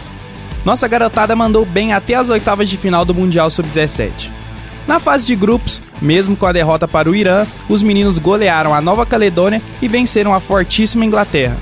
Nossa 0.65 0.89
garotada 0.89 1.37
mandou 1.37 1.67
bem 1.67 1.93
até 1.93 2.15
as 2.15 2.31
oitavas 2.31 2.67
de 2.67 2.79
final 2.79 3.05
do 3.05 3.13
Mundial 3.13 3.51
Sub-17. 3.51 4.31
Na 4.87 4.99
fase 4.99 5.27
de 5.27 5.37
grupos, 5.37 5.83
mesmo 6.01 6.35
com 6.35 6.47
a 6.47 6.53
derrota 6.53 6.89
para 6.89 7.11
o 7.11 7.15
Irã, 7.15 7.47
os 7.69 7.83
meninos 7.83 8.17
golearam 8.17 8.73
a 8.73 8.81
Nova 8.81 9.05
Caledônia 9.05 9.61
e 9.83 9.87
venceram 9.87 10.33
a 10.33 10.41
fortíssima 10.41 11.05
Inglaterra. 11.05 11.59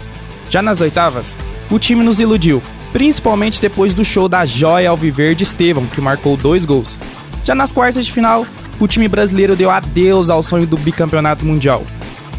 Já 0.49 0.62
nas 0.62 0.81
oitavas, 0.81 1.35
o 1.68 1.81
time 1.81 2.05
nos 2.05 2.20
iludiu, 2.20 2.62
principalmente 2.92 3.61
depois 3.61 3.94
do 3.94 4.05
show 4.05 4.29
da 4.29 4.46
joia 4.46 4.90
alviverde 4.90 5.42
Estevam, 5.42 5.87
que 5.87 6.01
marcou 6.01 6.37
dois 6.37 6.64
gols. 6.64 6.96
Já 7.42 7.53
nas 7.53 7.72
quartas 7.72 8.07
de 8.07 8.12
final, 8.12 8.46
o 8.79 8.87
time 8.87 9.09
brasileiro 9.09 9.57
deu 9.57 9.72
adeus 9.72 10.31
ao 10.31 10.40
sonho 10.40 10.68
do 10.68 10.77
bicampeonato 10.77 11.44
mundial. 11.44 11.83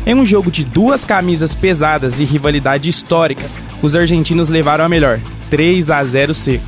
Em 0.08 0.15
um 0.15 0.26
jogo 0.26 0.50
de 0.50 0.63
duas 0.63 1.04
camisas 1.04 1.54
pesadas 1.54 2.22
e 2.22 2.24
rivalidade 2.24 2.88
histórica, 2.88 3.43
os 3.82 3.93
argentinos 3.93 4.48
levaram 4.48 4.86
a 4.86 4.88
melhor, 4.88 5.20
3 5.50 5.91
a 5.91 6.02
0 6.02 6.34
seco. 6.34 6.63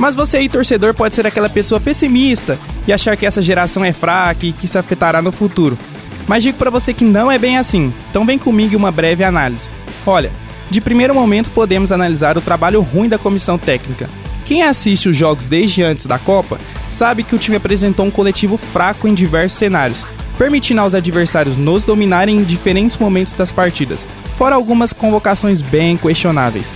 Mas 0.00 0.16
você 0.16 0.38
aí, 0.38 0.48
torcedor, 0.48 0.92
pode 0.92 1.14
ser 1.14 1.24
aquela 1.24 1.48
pessoa 1.48 1.80
pessimista 1.80 2.58
e 2.84 2.92
achar 2.92 3.16
que 3.16 3.24
essa 3.24 3.40
geração 3.40 3.84
é 3.84 3.92
fraca 3.92 4.46
e 4.46 4.52
que 4.52 4.66
se 4.66 4.76
afetará 4.76 5.22
no 5.22 5.30
futuro. 5.30 5.78
Mas 6.26 6.42
digo 6.42 6.58
para 6.58 6.70
você 6.70 6.92
que 6.92 7.04
não 7.04 7.30
é 7.30 7.38
bem 7.38 7.56
assim, 7.56 7.94
então 8.10 8.26
vem 8.26 8.36
comigo 8.36 8.76
uma 8.76 8.90
breve 8.90 9.22
análise. 9.22 9.70
Olha, 10.04 10.32
de 10.68 10.80
primeiro 10.80 11.14
momento 11.14 11.50
podemos 11.50 11.92
analisar 11.92 12.36
o 12.36 12.40
trabalho 12.40 12.80
ruim 12.80 13.08
da 13.08 13.16
comissão 13.16 13.56
técnica. 13.56 14.10
Quem 14.44 14.64
assiste 14.64 15.08
os 15.08 15.16
jogos 15.16 15.46
desde 15.46 15.84
antes 15.84 16.06
da 16.06 16.18
Copa 16.18 16.58
sabe 16.92 17.22
que 17.22 17.36
o 17.36 17.38
time 17.38 17.58
apresentou 17.58 18.04
um 18.04 18.10
coletivo 18.10 18.56
fraco 18.56 19.06
em 19.06 19.14
diversos 19.14 19.56
cenários, 19.56 20.04
permitindo 20.38 20.80
aos 20.80 20.94
adversários 20.94 21.56
nos 21.56 21.84
dominarem 21.84 22.36
em 22.36 22.44
diferentes 22.44 22.96
momentos 22.96 23.32
das 23.32 23.52
partidas, 23.52 24.06
fora 24.36 24.54
algumas 24.54 24.92
convocações 24.92 25.62
bem 25.62 25.96
questionáveis. 25.96 26.74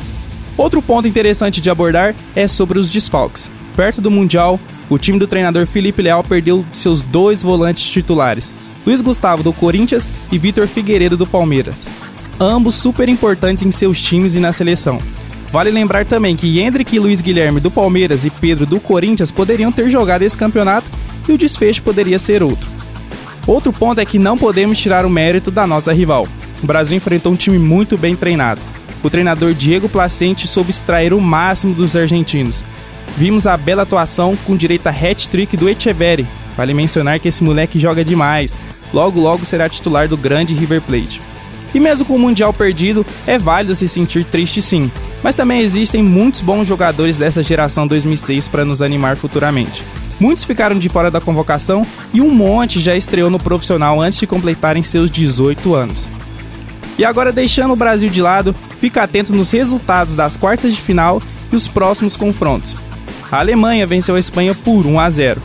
Outro 0.56 0.80
ponto 0.80 1.06
interessante 1.06 1.60
de 1.60 1.68
abordar 1.68 2.14
é 2.34 2.48
sobre 2.48 2.78
os 2.78 2.88
desfalques. 2.88 3.50
Perto 3.76 4.00
do 4.00 4.10
Mundial, 4.10 4.58
o 4.88 4.96
time 4.96 5.18
do 5.18 5.26
treinador 5.26 5.66
Felipe 5.66 6.00
Leal 6.00 6.24
perdeu 6.24 6.64
seus 6.72 7.02
dois 7.02 7.42
volantes 7.42 7.84
titulares, 7.84 8.54
Luiz 8.86 9.00
Gustavo 9.00 9.42
do 9.42 9.52
Corinthians 9.52 10.06
e 10.30 10.38
Vitor 10.38 10.66
Figueiredo 10.66 11.16
do 11.16 11.26
Palmeiras. 11.26 11.86
Ambos 12.38 12.74
super 12.76 13.08
importantes 13.08 13.64
em 13.64 13.70
seus 13.70 14.00
times 14.00 14.34
e 14.34 14.40
na 14.40 14.52
seleção. 14.52 14.98
Vale 15.52 15.70
lembrar 15.70 16.04
também 16.04 16.36
que 16.36 16.60
Hendrick 16.60 16.94
e 16.94 16.98
Luiz 16.98 17.20
Guilherme 17.20 17.60
do 17.60 17.70
Palmeiras 17.70 18.24
e 18.24 18.30
Pedro 18.30 18.64
do 18.64 18.78
Corinthians 18.78 19.30
poderiam 19.30 19.72
ter 19.72 19.90
jogado 19.90 20.22
esse 20.22 20.36
campeonato 20.36 20.90
e 21.28 21.32
o 21.32 21.38
desfecho 21.38 21.82
poderia 21.82 22.18
ser 22.18 22.42
outro. 22.42 22.75
Outro 23.46 23.72
ponto 23.72 24.00
é 24.00 24.04
que 24.04 24.18
não 24.18 24.36
podemos 24.36 24.76
tirar 24.76 25.06
o 25.06 25.10
mérito 25.10 25.50
da 25.50 25.66
nossa 25.66 25.92
rival. 25.92 26.26
O 26.62 26.66
Brasil 26.66 26.96
enfrentou 26.96 27.32
um 27.32 27.36
time 27.36 27.58
muito 27.58 27.96
bem 27.96 28.16
treinado. 28.16 28.60
O 29.04 29.10
treinador 29.10 29.54
Diego 29.54 29.88
Placente 29.88 30.48
soube 30.48 30.70
extrair 30.70 31.12
o 31.12 31.20
máximo 31.20 31.72
dos 31.72 31.94
argentinos. 31.94 32.64
Vimos 33.16 33.46
a 33.46 33.56
bela 33.56 33.82
atuação 33.82 34.34
com 34.44 34.56
direito 34.56 34.88
a 34.88 34.90
hat-trick 34.90 35.56
do 35.56 35.68
Echeverri. 35.68 36.26
Vale 36.56 36.74
mencionar 36.74 37.20
que 37.20 37.28
esse 37.28 37.44
moleque 37.44 37.78
joga 37.78 38.04
demais. 38.04 38.58
Logo, 38.92 39.20
logo 39.20 39.44
será 39.44 39.68
titular 39.68 40.08
do 40.08 40.16
grande 40.16 40.54
River 40.54 40.80
Plate. 40.80 41.20
E 41.74 41.78
mesmo 41.78 42.04
com 42.04 42.16
o 42.16 42.18
Mundial 42.18 42.52
perdido, 42.52 43.06
é 43.26 43.38
válido 43.38 43.76
se 43.76 43.86
sentir 43.86 44.24
triste 44.24 44.60
sim. 44.60 44.90
Mas 45.22 45.36
também 45.36 45.60
existem 45.60 46.02
muitos 46.02 46.40
bons 46.40 46.66
jogadores 46.66 47.16
dessa 47.16 47.42
geração 47.42 47.86
2006 47.86 48.48
para 48.48 48.64
nos 48.64 48.82
animar 48.82 49.16
futuramente. 49.16 49.84
Muitos 50.18 50.44
ficaram 50.44 50.78
de 50.78 50.88
fora 50.88 51.10
da 51.10 51.20
convocação 51.20 51.86
e 52.12 52.20
um 52.20 52.30
monte 52.30 52.80
já 52.80 52.96
estreou 52.96 53.28
no 53.28 53.38
profissional 53.38 54.00
antes 54.00 54.18
de 54.18 54.26
completarem 54.26 54.82
seus 54.82 55.10
18 55.10 55.74
anos. 55.74 56.06
E 56.98 57.04
agora, 57.04 57.30
deixando 57.30 57.74
o 57.74 57.76
Brasil 57.76 58.08
de 58.08 58.22
lado, 58.22 58.54
fica 58.80 59.02
atento 59.02 59.34
nos 59.34 59.50
resultados 59.50 60.14
das 60.14 60.36
quartas 60.36 60.74
de 60.74 60.80
final 60.80 61.22
e 61.52 61.56
os 61.56 61.68
próximos 61.68 62.16
confrontos. 62.16 62.74
A 63.30 63.38
Alemanha 63.38 63.86
venceu 63.86 64.14
a 64.14 64.20
Espanha 64.20 64.54
por 64.54 64.86
1 64.86 64.98
a 64.98 65.10
0. 65.10 65.42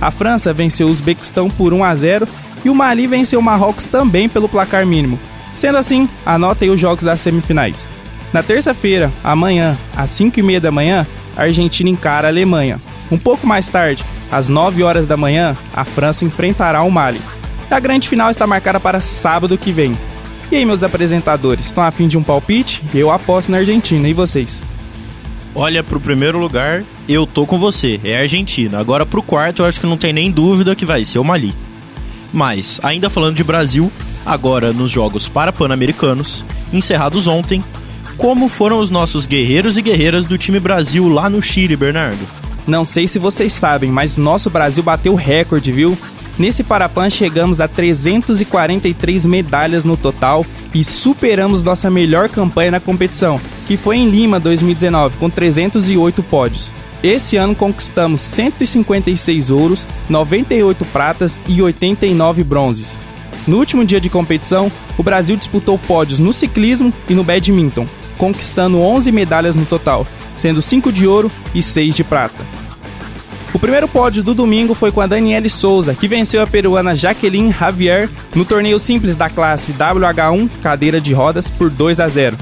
A 0.00 0.10
França 0.10 0.52
venceu 0.52 0.88
o 0.88 0.90
Uzbequistão 0.90 1.48
por 1.48 1.72
1 1.72 1.84
a 1.84 1.94
0 1.94 2.28
e 2.64 2.68
o 2.68 2.74
Mali 2.74 3.06
venceu 3.06 3.40
o 3.40 3.42
Marrocos 3.42 3.86
também 3.86 4.28
pelo 4.28 4.48
placar 4.48 4.84
mínimo. 4.84 5.18
Sendo 5.54 5.78
assim, 5.78 6.08
anotem 6.24 6.70
os 6.70 6.78
jogos 6.78 7.04
das 7.04 7.20
semifinais. 7.20 7.88
Na 8.32 8.42
terça-feira, 8.42 9.10
amanhã, 9.24 9.76
às 9.96 10.10
5h30 10.10 10.60
da 10.60 10.70
manhã, 10.70 11.06
a 11.36 11.42
Argentina 11.42 11.88
encara 11.88 12.28
a 12.28 12.30
Alemanha. 12.30 12.78
Um 13.10 13.18
pouco 13.18 13.46
mais 13.46 13.68
tarde, 13.68 14.04
às 14.30 14.48
9 14.48 14.82
horas 14.82 15.06
da 15.06 15.16
manhã, 15.16 15.56
a 15.74 15.84
França 15.84 16.24
enfrentará 16.24 16.82
o 16.82 16.90
Mali. 16.90 17.20
A 17.70 17.80
grande 17.80 18.08
final 18.08 18.30
está 18.30 18.46
marcada 18.46 18.78
para 18.78 19.00
sábado 19.00 19.58
que 19.58 19.72
vem. 19.72 19.96
E 20.50 20.56
aí, 20.56 20.64
meus 20.64 20.82
apresentadores, 20.82 21.66
estão 21.66 21.84
afim 21.84 22.08
de 22.08 22.18
um 22.18 22.22
palpite? 22.22 22.82
Eu 22.92 23.10
aposto 23.10 23.50
na 23.50 23.58
Argentina, 23.58 24.08
e 24.08 24.12
vocês? 24.12 24.60
Olha, 25.54 25.82
pro 25.82 26.00
primeiro 26.00 26.38
lugar, 26.38 26.82
eu 27.08 27.26
tô 27.26 27.46
com 27.46 27.58
você, 27.58 28.00
é 28.04 28.16
a 28.16 28.20
Argentina. 28.20 28.78
Agora 28.78 29.04
pro 29.04 29.22
quarto, 29.22 29.62
eu 29.62 29.66
acho 29.66 29.80
que 29.80 29.86
não 29.86 29.96
tem 29.96 30.12
nem 30.12 30.30
dúvida 30.30 30.76
que 30.76 30.84
vai 30.84 31.04
ser 31.04 31.18
o 31.18 31.24
Mali. 31.24 31.54
Mas, 32.32 32.80
ainda 32.82 33.10
falando 33.10 33.36
de 33.36 33.44
Brasil, 33.44 33.90
agora 34.24 34.72
nos 34.72 34.90
Jogos 34.90 35.28
Parapan-Americanos, 35.28 36.44
encerrados 36.72 37.26
ontem, 37.26 37.64
como 38.16 38.48
foram 38.48 38.78
os 38.78 38.90
nossos 38.90 39.26
guerreiros 39.26 39.76
e 39.76 39.82
guerreiras 39.82 40.24
do 40.24 40.38
time 40.38 40.60
Brasil 40.60 41.08
lá 41.08 41.28
no 41.28 41.42
Chile, 41.42 41.76
Bernardo? 41.76 42.24
Não 42.70 42.84
sei 42.84 43.08
se 43.08 43.18
vocês 43.18 43.52
sabem, 43.52 43.90
mas 43.90 44.16
nosso 44.16 44.48
Brasil 44.48 44.80
bateu 44.80 45.16
recorde, 45.16 45.72
viu? 45.72 45.98
Nesse 46.38 46.62
Parapan 46.62 47.10
chegamos 47.10 47.60
a 47.60 47.66
343 47.66 49.26
medalhas 49.26 49.84
no 49.84 49.96
total 49.96 50.46
e 50.72 50.84
superamos 50.84 51.64
nossa 51.64 51.90
melhor 51.90 52.28
campanha 52.28 52.70
na 52.70 52.78
competição, 52.78 53.40
que 53.66 53.76
foi 53.76 53.96
em 53.96 54.08
Lima 54.08 54.38
2019, 54.38 55.16
com 55.16 55.28
308 55.28 56.22
pódios. 56.22 56.70
Esse 57.02 57.36
ano 57.36 57.56
conquistamos 57.56 58.20
156 58.20 59.50
ouros, 59.50 59.84
98 60.08 60.84
pratas 60.84 61.40
e 61.48 61.60
89 61.60 62.44
bronzes. 62.44 62.96
No 63.48 63.58
último 63.58 63.84
dia 63.84 64.00
de 64.00 64.08
competição, 64.08 64.70
o 64.96 65.02
Brasil 65.02 65.34
disputou 65.34 65.76
pódios 65.76 66.20
no 66.20 66.32
ciclismo 66.32 66.92
e 67.08 67.14
no 67.14 67.24
badminton, 67.24 67.84
conquistando 68.16 68.78
11 68.78 69.10
medalhas 69.10 69.56
no 69.56 69.66
total, 69.66 70.06
sendo 70.36 70.62
5 70.62 70.92
de 70.92 71.08
ouro 71.08 71.32
e 71.52 71.60
6 71.60 71.96
de 71.96 72.04
prata. 72.04 72.59
O 73.52 73.58
primeiro 73.58 73.88
pódio 73.88 74.22
do 74.22 74.32
domingo 74.32 74.74
foi 74.74 74.92
com 74.92 75.00
a 75.00 75.08
Daniele 75.08 75.50
Souza, 75.50 75.92
que 75.92 76.06
venceu 76.06 76.40
a 76.40 76.46
peruana 76.46 76.94
Jaqueline 76.94 77.52
Javier 77.52 78.08
no 78.34 78.44
torneio 78.44 78.78
simples 78.78 79.16
da 79.16 79.28
classe 79.28 79.72
WH1 79.72 80.48
cadeira 80.62 81.00
de 81.00 81.12
rodas 81.12 81.48
por 81.50 81.68
2 81.68 81.98
a 81.98 82.06
0. 82.06 82.36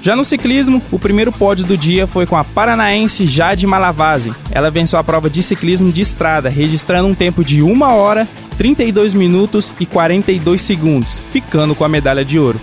Já 0.00 0.16
no 0.16 0.24
ciclismo, 0.24 0.80
o 0.90 0.98
primeiro 0.98 1.30
pódio 1.30 1.66
do 1.66 1.76
dia 1.76 2.06
foi 2.06 2.24
com 2.26 2.36
a 2.36 2.44
paranaense 2.44 3.26
Jade 3.26 3.66
Malavase. 3.66 4.32
Ela 4.50 4.70
venceu 4.70 4.98
a 4.98 5.04
prova 5.04 5.28
de 5.28 5.42
ciclismo 5.42 5.92
de 5.92 6.00
estrada, 6.00 6.48
registrando 6.48 7.08
um 7.08 7.14
tempo 7.14 7.44
de 7.44 7.62
1 7.62 7.82
hora, 7.82 8.26
32 8.56 9.12
minutos 9.12 9.72
e 9.78 9.84
42 9.84 10.62
segundos, 10.62 11.20
ficando 11.32 11.74
com 11.74 11.84
a 11.84 11.88
medalha 11.88 12.24
de 12.24 12.38
ouro. 12.38 12.58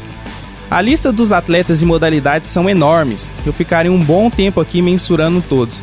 A 0.72 0.82
lista 0.82 1.12
dos 1.12 1.32
atletas 1.32 1.82
e 1.82 1.86
modalidades 1.86 2.50
são 2.50 2.68
enormes. 2.68 3.32
Eu 3.46 3.54
ficaria 3.54 3.92
um 3.92 4.00
bom 4.00 4.32
tempo 4.32 4.60
aqui 4.60 4.82
mensurando 4.82 5.44
todos 5.48 5.82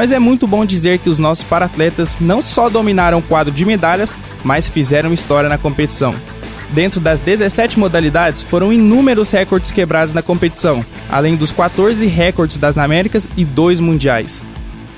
mas 0.00 0.12
é 0.12 0.18
muito 0.18 0.46
bom 0.46 0.64
dizer 0.64 0.98
que 0.98 1.10
os 1.10 1.18
nossos 1.18 1.44
paratletas 1.44 2.20
não 2.20 2.40
só 2.40 2.70
dominaram 2.70 3.18
o 3.18 3.22
quadro 3.22 3.52
de 3.52 3.66
medalhas, 3.66 4.08
mas 4.42 4.66
fizeram 4.66 5.12
história 5.12 5.46
na 5.46 5.58
competição. 5.58 6.14
Dentro 6.72 6.98
das 6.98 7.20
17 7.20 7.78
modalidades, 7.78 8.42
foram 8.42 8.72
inúmeros 8.72 9.30
recordes 9.30 9.70
quebrados 9.70 10.14
na 10.14 10.22
competição, 10.22 10.82
além 11.10 11.36
dos 11.36 11.52
14 11.52 12.06
recordes 12.06 12.56
das 12.56 12.78
Américas 12.78 13.28
e 13.36 13.44
dois 13.44 13.78
mundiais. 13.78 14.42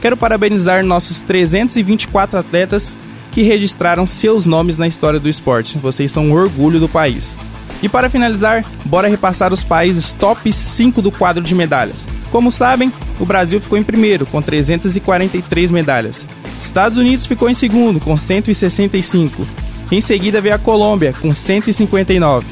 Quero 0.00 0.16
parabenizar 0.16 0.86
nossos 0.86 1.20
324 1.20 2.38
atletas 2.38 2.94
que 3.32 3.42
registraram 3.42 4.06
seus 4.06 4.46
nomes 4.46 4.78
na 4.78 4.86
história 4.86 5.18
do 5.18 5.28
esporte. 5.28 5.78
Vocês 5.78 6.12
são 6.12 6.26
um 6.26 6.32
orgulho 6.32 6.78
do 6.78 6.88
país. 6.88 7.34
E 7.83 7.88
para 7.88 8.09
finalizar, 8.09 8.64
bora 8.85 9.09
repassar 9.09 9.53
os 9.53 9.64
países 9.64 10.12
top 10.12 10.53
5 10.53 11.03
do 11.03 11.11
quadro 11.11 11.42
de 11.42 11.55
medalhas. 11.55 12.07
Como 12.31 12.51
sabem, 12.51 12.92
o 13.18 13.27
Brasil 13.27 13.61
ficou 13.61 13.77
em 13.77 13.83
primeiro, 13.83 14.25
com 14.25 14.40
343 14.40 15.71
medalhas. 15.71 16.25
Estados 16.61 16.97
Unidos 16.97 17.27
ficou 17.27 17.51
em 17.51 17.55
segundo, 17.55 17.99
com 17.99 18.16
165. 18.16 19.47
Em 19.90 20.01
seguida 20.01 20.40
veio 20.40 20.55
a 20.55 20.59
Colômbia, 20.59 21.12
com 21.21 21.35
159. 21.35 22.47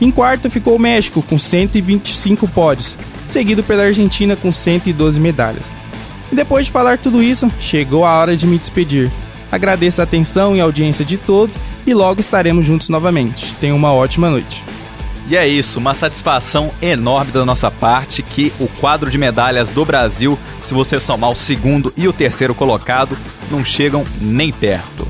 Em 0.00 0.10
quarto 0.10 0.50
ficou 0.50 0.76
o 0.76 0.78
México, 0.78 1.22
com 1.22 1.38
125 1.38 2.46
pódios, 2.48 2.94
seguido 3.26 3.62
pela 3.62 3.84
Argentina, 3.84 4.36
com 4.36 4.52
112 4.52 5.18
medalhas. 5.18 5.64
E 6.30 6.34
depois 6.34 6.66
de 6.66 6.72
falar 6.72 6.98
tudo 6.98 7.22
isso, 7.22 7.50
chegou 7.58 8.04
a 8.04 8.12
hora 8.14 8.36
de 8.36 8.46
me 8.46 8.58
despedir. 8.58 9.10
Agradeço 9.50 10.00
a 10.00 10.04
atenção 10.04 10.54
e 10.54 10.60
audiência 10.60 11.04
de 11.04 11.16
todos 11.16 11.56
e 11.86 11.94
logo 11.94 12.20
estaremos 12.20 12.66
juntos 12.66 12.88
novamente. 12.88 13.54
Tenham 13.54 13.76
uma 13.76 13.92
ótima 13.92 14.28
noite. 14.28 14.73
E 15.26 15.36
é 15.36 15.48
isso, 15.48 15.78
uma 15.78 15.94
satisfação 15.94 16.70
enorme 16.82 17.32
da 17.32 17.44
nossa 17.44 17.70
parte 17.70 18.22
que 18.22 18.52
o 18.60 18.68
quadro 18.68 19.10
de 19.10 19.16
medalhas 19.16 19.70
do 19.70 19.84
Brasil, 19.84 20.38
se 20.62 20.74
você 20.74 21.00
somar 21.00 21.30
o 21.30 21.36
segundo 21.36 21.92
e 21.96 22.06
o 22.06 22.12
terceiro 22.12 22.54
colocado, 22.54 23.16
não 23.50 23.64
chegam 23.64 24.04
nem 24.20 24.52
perto. 24.52 25.08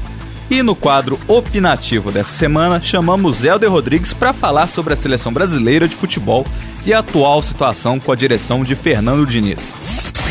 E 0.48 0.62
no 0.62 0.76
quadro 0.76 1.18
opinativo 1.26 2.12
dessa 2.12 2.32
semana, 2.32 2.80
chamamos 2.80 3.44
Helder 3.44 3.70
Rodrigues 3.70 4.12
para 4.12 4.32
falar 4.32 4.68
sobre 4.68 4.92
a 4.92 4.96
seleção 4.96 5.32
brasileira 5.32 5.88
de 5.88 5.96
futebol 5.96 6.44
e 6.86 6.92
a 6.92 7.00
atual 7.00 7.42
situação 7.42 7.98
com 7.98 8.12
a 8.12 8.16
direção 8.16 8.62
de 8.62 8.74
Fernando 8.74 9.26
Diniz. 9.26 9.74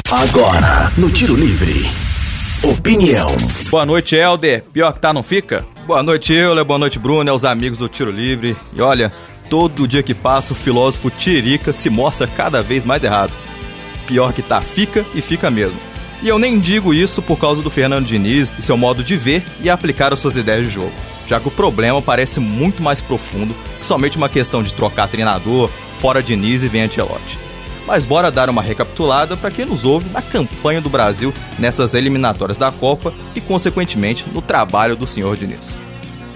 Agora, 0.09 0.91
no 0.97 1.09
Tiro 1.09 1.35
Livre. 1.35 1.89
Opinião. 2.63 3.27
Boa 3.69 3.85
noite, 3.85 4.15
Helder. 4.15 4.63
Pior 4.71 4.93
que 4.93 4.99
tá, 4.99 5.11
não 5.11 5.23
fica? 5.23 5.65
Boa 5.85 6.01
noite, 6.01 6.31
Euler. 6.31 6.63
Boa 6.63 6.79
noite, 6.79 6.97
Bruno. 6.97 7.29
É 7.29 7.33
os 7.33 7.43
amigos 7.43 7.79
do 7.79 7.89
Tiro 7.89 8.09
Livre. 8.09 8.55
E 8.73 8.81
olha, 8.81 9.11
todo 9.53 9.87
dia 9.87 10.01
que 10.01 10.15
passa, 10.15 10.51
o 10.51 10.55
filósofo 10.55 11.11
Tiririca 11.11 11.71
se 11.71 11.87
mostra 11.87 12.25
cada 12.25 12.59
vez 12.63 12.83
mais 12.83 13.03
errado. 13.03 13.31
Pior 14.07 14.33
que 14.33 14.41
tá, 14.41 14.59
fica 14.61 15.05
e 15.13 15.21
fica 15.21 15.51
mesmo. 15.51 15.77
E 16.23 16.27
eu 16.27 16.39
nem 16.39 16.59
digo 16.59 16.91
isso 16.91 17.21
por 17.21 17.37
causa 17.37 17.61
do 17.61 17.69
Fernando 17.69 18.03
Diniz 18.03 18.51
e 18.57 18.63
seu 18.63 18.75
modo 18.75 19.03
de 19.03 19.15
ver 19.15 19.43
e 19.61 19.69
aplicar 19.69 20.11
as 20.11 20.17
suas 20.17 20.35
ideias 20.37 20.65
de 20.65 20.73
jogo, 20.73 20.91
já 21.27 21.39
que 21.39 21.49
o 21.49 21.51
problema 21.51 22.01
parece 22.01 22.39
muito 22.39 22.81
mais 22.81 22.99
profundo 22.99 23.53
que 23.79 23.85
somente 23.85 24.17
uma 24.17 24.27
questão 24.27 24.63
de 24.63 24.73
trocar 24.73 25.07
treinador, 25.07 25.69
fora 25.99 26.23
Diniz 26.23 26.63
e 26.63 26.67
vem 26.67 26.81
Ancelotti. 26.81 27.37
Mas 27.85 28.03
bora 28.03 28.31
dar 28.31 28.49
uma 28.49 28.63
recapitulada 28.63 29.37
para 29.37 29.51
quem 29.51 29.67
nos 29.67 29.85
ouve 29.85 30.09
na 30.09 30.23
campanha 30.23 30.81
do 30.81 30.89
Brasil 30.89 31.31
nessas 31.59 31.93
eliminatórias 31.93 32.57
da 32.57 32.71
Copa 32.71 33.13
e, 33.35 33.41
consequentemente, 33.41 34.25
no 34.33 34.41
trabalho 34.41 34.95
do 34.95 35.05
senhor 35.05 35.37
Diniz. 35.37 35.77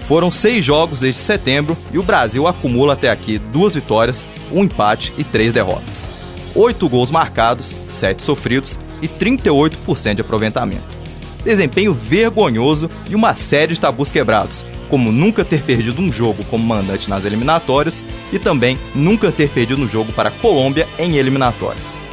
Foram 0.08 0.30
seis 0.30 0.64
jogos 0.64 1.00
desde 1.00 1.20
setembro 1.20 1.76
e 1.92 1.98
o 1.98 2.02
Brasil 2.02 2.46
acumula 2.46 2.94
até 2.94 3.10
aqui 3.10 3.36
duas 3.36 3.74
vitórias, 3.74 4.26
um 4.50 4.64
empate 4.64 5.12
e 5.18 5.22
três 5.22 5.52
derrotas. 5.52 6.08
Oito 6.54 6.88
gols 6.88 7.10
marcados, 7.10 7.76
sete 7.90 8.22
sofridos 8.22 8.78
e 9.02 9.06
38% 9.06 10.14
de 10.14 10.22
aproveitamento. 10.22 10.96
Desempenho 11.44 11.92
vergonhoso 11.92 12.90
e 13.10 13.14
uma 13.14 13.34
série 13.34 13.74
de 13.74 13.80
tabus 13.80 14.10
quebrados, 14.10 14.64
como 14.88 15.12
nunca 15.12 15.44
ter 15.44 15.60
perdido 15.60 16.00
um 16.00 16.10
jogo 16.10 16.42
como 16.46 16.64
mandante 16.64 17.10
nas 17.10 17.26
eliminatórias 17.26 18.02
e 18.32 18.38
também 18.38 18.78
nunca 18.94 19.30
ter 19.30 19.50
perdido 19.50 19.82
um 19.82 19.88
jogo 19.88 20.10
para 20.14 20.30
a 20.30 20.32
Colômbia 20.32 20.88
em 20.98 21.16
eliminatórias. 21.16 22.07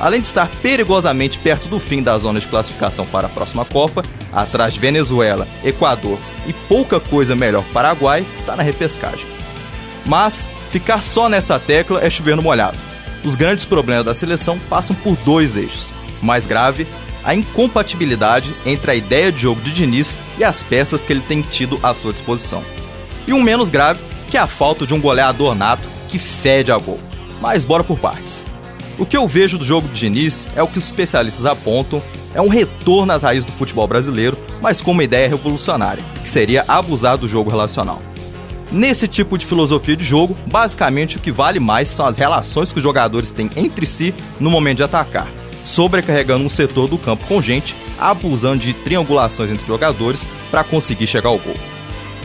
Além 0.00 0.22
de 0.22 0.28
estar 0.28 0.48
perigosamente 0.62 1.38
perto 1.38 1.68
do 1.68 1.78
fim 1.78 2.02
da 2.02 2.16
zona 2.16 2.40
de 2.40 2.46
classificação 2.46 3.04
para 3.04 3.26
a 3.26 3.30
próxima 3.30 3.66
Copa, 3.66 4.02
atrás 4.32 4.72
de 4.72 4.80
Venezuela, 4.80 5.46
Equador 5.62 6.18
e 6.46 6.52
pouca 6.52 6.98
coisa 6.98 7.36
melhor 7.36 7.62
Paraguai, 7.72 8.24
está 8.34 8.56
na 8.56 8.62
repescagem. 8.62 9.26
Mas 10.06 10.48
ficar 10.70 11.02
só 11.02 11.28
nessa 11.28 11.58
tecla 11.58 12.02
é 12.02 12.08
chover 12.08 12.34
no 12.34 12.42
molhado. 12.42 12.78
Os 13.22 13.34
grandes 13.34 13.66
problemas 13.66 14.06
da 14.06 14.14
seleção 14.14 14.58
passam 14.70 14.96
por 14.96 15.14
dois 15.16 15.54
eixos. 15.54 15.92
O 16.22 16.24
mais 16.24 16.46
grave, 16.46 16.86
a 17.22 17.34
incompatibilidade 17.34 18.54
entre 18.64 18.92
a 18.92 18.94
ideia 18.94 19.30
de 19.30 19.42
jogo 19.42 19.60
de 19.60 19.72
Diniz 19.72 20.16
e 20.38 20.44
as 20.44 20.62
peças 20.62 21.04
que 21.04 21.12
ele 21.12 21.20
tem 21.20 21.42
tido 21.42 21.78
à 21.82 21.92
sua 21.92 22.12
disposição. 22.12 22.64
E 23.26 23.34
um 23.34 23.42
menos 23.42 23.68
grave, 23.68 24.00
que 24.30 24.38
é 24.38 24.40
a 24.40 24.46
falta 24.46 24.86
de 24.86 24.94
um 24.94 25.00
goleador 25.00 25.54
nato 25.54 25.86
que 26.08 26.18
fede 26.18 26.72
a 26.72 26.78
gol. 26.78 26.98
Mas 27.40 27.64
bora 27.64 27.84
por 27.84 27.98
partes. 27.98 28.39
O 29.00 29.06
que 29.06 29.16
eu 29.16 29.26
vejo 29.26 29.56
do 29.56 29.64
jogo 29.64 29.88
de 29.88 29.94
Diniz 29.94 30.46
é 30.54 30.62
o 30.62 30.68
que 30.68 30.76
os 30.76 30.84
especialistas 30.84 31.46
apontam, 31.46 32.02
é 32.34 32.42
um 32.42 32.48
retorno 32.48 33.10
às 33.10 33.22
raízes 33.22 33.46
do 33.46 33.52
futebol 33.52 33.88
brasileiro, 33.88 34.36
mas 34.60 34.82
com 34.82 34.90
uma 34.90 35.02
ideia 35.02 35.26
revolucionária, 35.26 36.04
que 36.22 36.28
seria 36.28 36.66
abusar 36.68 37.16
do 37.16 37.26
jogo 37.26 37.48
relacional. 37.48 38.02
Nesse 38.70 39.08
tipo 39.08 39.38
de 39.38 39.46
filosofia 39.46 39.96
de 39.96 40.04
jogo, 40.04 40.36
basicamente 40.46 41.16
o 41.16 41.18
que 41.18 41.32
vale 41.32 41.58
mais 41.58 41.88
são 41.88 42.04
as 42.04 42.18
relações 42.18 42.72
que 42.72 42.78
os 42.78 42.84
jogadores 42.84 43.32
têm 43.32 43.48
entre 43.56 43.86
si 43.86 44.14
no 44.38 44.50
momento 44.50 44.76
de 44.76 44.82
atacar, 44.82 45.28
sobrecarregando 45.64 46.44
um 46.44 46.50
setor 46.50 46.86
do 46.86 46.98
campo 46.98 47.24
com 47.24 47.40
gente, 47.40 47.74
abusando 47.98 48.58
de 48.58 48.74
triangulações 48.74 49.50
entre 49.50 49.66
jogadores 49.66 50.26
para 50.50 50.62
conseguir 50.62 51.06
chegar 51.06 51.30
ao 51.30 51.38
gol. 51.38 51.56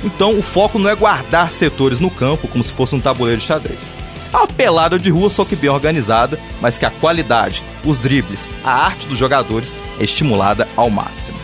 Então 0.03 0.37
o 0.37 0.43
foco 0.43 0.77
não 0.77 0.89
é 0.89 0.95
guardar 0.95 1.49
setores 1.51 2.01
no 2.01 2.11
campo 2.11 2.49
como 2.49 2.63
se 2.65 2.73
fosse 2.73 2.93
um 2.93 2.99
tabuleiro 2.99 3.39
de 3.39 3.47
xadrez 3.47 4.04
uma 4.37 4.47
pelada 4.47 4.99
de 4.99 5.09
rua, 5.09 5.29
só 5.29 5.45
que 5.45 5.55
bem 5.55 5.69
organizada, 5.69 6.39
mas 6.61 6.77
que 6.77 6.85
a 6.85 6.91
qualidade, 6.91 7.63
os 7.83 7.97
dribles, 7.97 8.53
a 8.63 8.85
arte 8.85 9.07
dos 9.07 9.17
jogadores 9.17 9.77
é 9.99 10.03
estimulada 10.03 10.67
ao 10.75 10.89
máximo. 10.89 11.37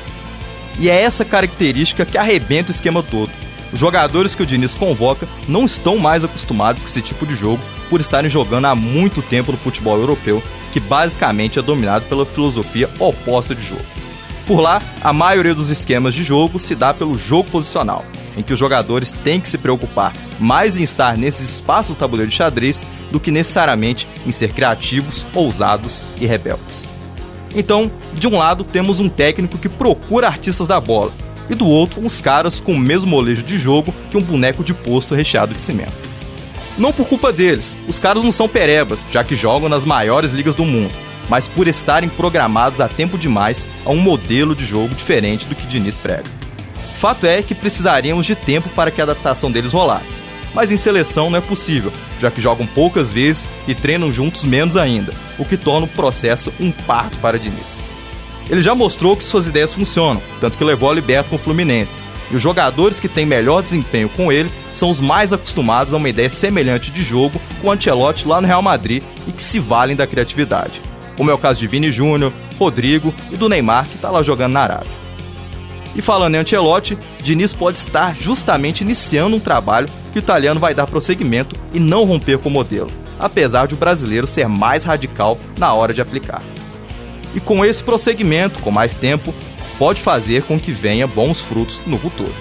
E 0.79 0.89
é 0.89 1.01
essa 1.01 1.23
característica 1.23 2.05
que 2.05 2.17
arrebenta 2.17 2.69
o 2.69 2.75
esquema 2.75 3.03
todo. 3.03 3.29
Os 3.71 3.79
jogadores 3.79 4.35
que 4.35 4.43
o 4.43 4.45
Diniz 4.45 4.75
convoca 4.75 5.27
não 5.47 5.65
estão 5.65 5.97
mais 5.97 6.23
acostumados 6.23 6.83
com 6.83 6.89
esse 6.89 7.01
tipo 7.01 7.25
de 7.25 7.35
jogo 7.35 7.61
por 7.89 8.01
estarem 8.01 8.29
jogando 8.29 8.65
há 8.65 8.75
muito 8.75 9.21
tempo 9.21 9.51
no 9.51 9.57
futebol 9.57 9.97
europeu, 9.97 10.43
que 10.73 10.79
basicamente 10.79 11.59
é 11.59 11.61
dominado 11.61 12.05
pela 12.05 12.25
filosofia 12.25 12.89
oposta 12.99 13.55
de 13.55 13.63
jogo. 13.63 13.85
Por 14.45 14.59
lá, 14.59 14.81
a 15.03 15.13
maioria 15.13 15.55
dos 15.55 15.69
esquemas 15.69 16.13
de 16.13 16.23
jogo 16.23 16.59
se 16.59 16.75
dá 16.75 16.93
pelo 16.93 17.17
jogo 17.17 17.49
posicional, 17.49 18.03
em 18.35 18.41
que 18.41 18.53
os 18.53 18.59
jogadores 18.59 19.13
têm 19.23 19.39
que 19.39 19.49
se 19.49 19.57
preocupar 19.57 20.13
mais 20.39 20.77
em 20.77 20.83
estar 20.83 21.17
nesses 21.17 21.55
espaços 21.55 21.95
do 21.95 21.99
tabuleiro 21.99 22.29
de 22.29 22.37
xadrez 22.37 22.83
do 23.11 23.19
que 23.19 23.31
necessariamente 23.31 24.07
em 24.25 24.31
ser 24.31 24.53
criativos, 24.53 25.25
ousados 25.33 26.01
e 26.19 26.25
rebeldes. 26.25 26.87
Então, 27.55 27.91
de 28.13 28.27
um 28.27 28.37
lado 28.37 28.63
temos 28.63 28.99
um 28.99 29.09
técnico 29.09 29.57
que 29.57 29.69
procura 29.69 30.27
artistas 30.27 30.67
da 30.67 30.79
bola, 30.79 31.11
e 31.49 31.55
do 31.55 31.67
outro 31.67 31.99
uns 32.01 32.21
caras 32.21 32.59
com 32.59 32.73
o 32.73 32.79
mesmo 32.79 33.09
molejo 33.09 33.43
de 33.43 33.57
jogo 33.57 33.93
que 34.09 34.17
um 34.17 34.21
boneco 34.21 34.63
de 34.63 34.73
posto 34.73 35.13
recheado 35.13 35.53
de 35.53 35.61
cimento. 35.61 36.09
Não 36.77 36.93
por 36.93 37.05
culpa 37.05 37.33
deles, 37.33 37.75
os 37.87 37.99
caras 37.99 38.23
não 38.23 38.31
são 38.31 38.47
perebas, 38.47 38.99
já 39.11 39.23
que 39.23 39.35
jogam 39.35 39.67
nas 39.67 39.83
maiores 39.83 40.31
ligas 40.31 40.55
do 40.55 40.63
mundo, 40.63 40.93
mas 41.31 41.47
por 41.47 41.65
estarem 41.65 42.09
programados 42.09 42.81
a 42.81 42.89
tempo 42.89 43.17
demais 43.17 43.65
a 43.85 43.89
um 43.89 43.95
modelo 43.95 44.53
de 44.53 44.65
jogo 44.65 44.93
diferente 44.93 45.45
do 45.45 45.55
que 45.55 45.65
Diniz 45.65 45.95
prega. 45.95 46.29
Fato 46.99 47.25
é 47.25 47.41
que 47.41 47.55
precisaríamos 47.55 48.25
de 48.25 48.35
tempo 48.35 48.67
para 48.67 48.91
que 48.91 48.99
a 48.99 49.05
adaptação 49.05 49.49
deles 49.49 49.71
rolasse. 49.71 50.19
Mas 50.53 50.71
em 50.71 50.75
seleção 50.75 51.29
não 51.29 51.37
é 51.37 51.41
possível, 51.41 51.89
já 52.19 52.29
que 52.29 52.41
jogam 52.41 52.67
poucas 52.67 53.13
vezes 53.13 53.47
e 53.65 53.73
treinam 53.73 54.11
juntos 54.11 54.43
menos 54.43 54.75
ainda, 54.75 55.13
o 55.39 55.45
que 55.45 55.55
torna 55.55 55.85
o 55.85 55.89
processo 55.89 56.51
um 56.59 56.69
parto 56.69 57.15
para 57.19 57.39
Diniz. 57.39 57.79
Ele 58.49 58.61
já 58.61 58.75
mostrou 58.75 59.15
que 59.15 59.23
suas 59.23 59.47
ideias 59.47 59.73
funcionam, 59.73 60.21
tanto 60.41 60.57
que 60.57 60.63
levou 60.65 60.91
a 60.91 60.93
liberto 60.93 61.29
com 61.29 61.37
o 61.37 61.39
Fluminense. 61.39 62.01
E 62.29 62.35
os 62.35 62.41
jogadores 62.41 62.99
que 62.99 63.07
têm 63.07 63.25
melhor 63.25 63.63
desempenho 63.63 64.09
com 64.09 64.33
ele 64.33 64.51
são 64.75 64.89
os 64.89 64.99
mais 64.99 65.31
acostumados 65.31 65.93
a 65.93 65.97
uma 65.97 66.09
ideia 66.09 66.29
semelhante 66.29 66.91
de 66.91 67.01
jogo 67.01 67.39
com 67.61 67.69
o 67.69 67.71
Ancelotti 67.71 68.27
lá 68.27 68.41
no 68.41 68.47
Real 68.47 68.61
Madrid 68.61 69.01
e 69.25 69.31
que 69.31 69.41
se 69.41 69.59
valem 69.59 69.95
da 69.95 70.05
criatividade. 70.05 70.90
Como 71.21 71.29
é 71.29 71.33
o 71.35 71.37
caso 71.37 71.59
de 71.59 71.67
Vini 71.67 71.91
Júnior, 71.91 72.33
Rodrigo 72.57 73.13
e 73.31 73.37
do 73.37 73.47
Neymar, 73.47 73.85
que 73.85 73.93
está 73.93 74.09
lá 74.09 74.23
jogando 74.23 74.53
na 74.53 74.61
Arábia. 74.61 74.91
E 75.95 76.01
falando 76.01 76.33
em 76.33 76.39
Ancelotti, 76.39 76.97
Diniz 77.23 77.53
pode 77.53 77.77
estar 77.77 78.15
justamente 78.15 78.81
iniciando 78.81 79.35
um 79.35 79.39
trabalho 79.39 79.87
que 80.11 80.17
o 80.17 80.19
italiano 80.19 80.59
vai 80.59 80.73
dar 80.73 80.87
prosseguimento 80.87 81.55
e 81.71 81.79
não 81.79 82.05
romper 82.05 82.39
com 82.39 82.49
o 82.49 82.51
modelo, 82.51 82.89
apesar 83.19 83.67
de 83.67 83.75
o 83.75 83.77
brasileiro 83.77 84.25
ser 84.25 84.47
mais 84.47 84.83
radical 84.83 85.37
na 85.59 85.71
hora 85.75 85.93
de 85.93 86.01
aplicar. 86.01 86.41
E 87.35 87.39
com 87.39 87.63
esse 87.63 87.83
prosseguimento, 87.83 88.59
com 88.63 88.71
mais 88.71 88.95
tempo, 88.95 89.31
pode 89.77 90.01
fazer 90.01 90.41
com 90.41 90.59
que 90.59 90.71
venha 90.71 91.05
bons 91.05 91.39
frutos 91.39 91.81
no 91.85 91.99
futuro. 91.99 92.33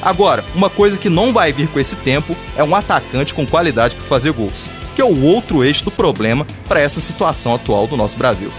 Agora, 0.00 0.42
uma 0.54 0.70
coisa 0.70 0.96
que 0.96 1.10
não 1.10 1.30
vai 1.30 1.52
vir 1.52 1.68
com 1.68 1.78
esse 1.78 1.94
tempo 1.96 2.34
é 2.56 2.64
um 2.64 2.74
atacante 2.74 3.34
com 3.34 3.46
qualidade 3.46 3.94
para 3.96 4.04
fazer 4.06 4.32
gols, 4.32 4.66
que 4.98 5.02
é 5.02 5.04
o 5.04 5.22
outro 5.22 5.62
eixo 5.62 5.84
do 5.84 5.92
problema 5.92 6.44
para 6.66 6.80
essa 6.80 7.00
situação 7.00 7.54
atual 7.54 7.86
do 7.86 7.96
nosso 7.96 8.16
Brasil. 8.16 8.50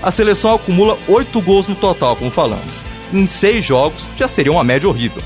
A 0.00 0.12
seleção 0.12 0.54
acumula 0.54 0.96
8 1.08 1.40
gols 1.40 1.66
no 1.66 1.74
total, 1.74 2.14
como 2.14 2.30
falamos. 2.30 2.78
Em 3.12 3.26
6 3.26 3.64
jogos 3.64 4.08
já 4.16 4.28
seria 4.28 4.52
uma 4.52 4.62
média 4.62 4.88
horrível. 4.88 5.20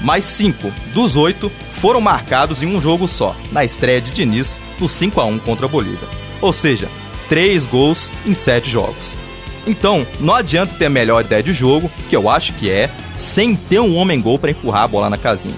Mas 0.00 0.24
5 0.26 0.72
dos 0.94 1.16
8 1.16 1.50
foram 1.80 2.00
marcados 2.00 2.62
em 2.62 2.66
um 2.66 2.80
jogo 2.80 3.08
só, 3.08 3.34
na 3.50 3.64
estreia 3.64 4.00
de 4.00 4.12
Diniz 4.12 4.56
no 4.78 4.88
5 4.88 5.20
a 5.20 5.24
1 5.24 5.40
contra 5.40 5.66
a 5.66 5.68
Bolívia. 5.68 6.06
Ou 6.40 6.52
seja, 6.52 6.88
3 7.28 7.66
gols 7.66 8.08
em 8.24 8.32
7 8.32 8.70
jogos. 8.70 9.12
Então, 9.66 10.06
não 10.20 10.36
adianta 10.36 10.76
ter 10.78 10.86
a 10.86 10.90
melhor 10.90 11.24
ideia 11.24 11.42
de 11.42 11.52
jogo, 11.52 11.90
que 12.08 12.14
eu 12.14 12.30
acho 12.30 12.52
que 12.52 12.70
é, 12.70 12.88
sem 13.16 13.56
ter 13.56 13.80
um 13.80 13.96
homem-gol 13.96 14.38
para 14.38 14.52
empurrar 14.52 14.84
a 14.84 14.88
bola 14.88 15.10
na 15.10 15.16
casinha. 15.16 15.56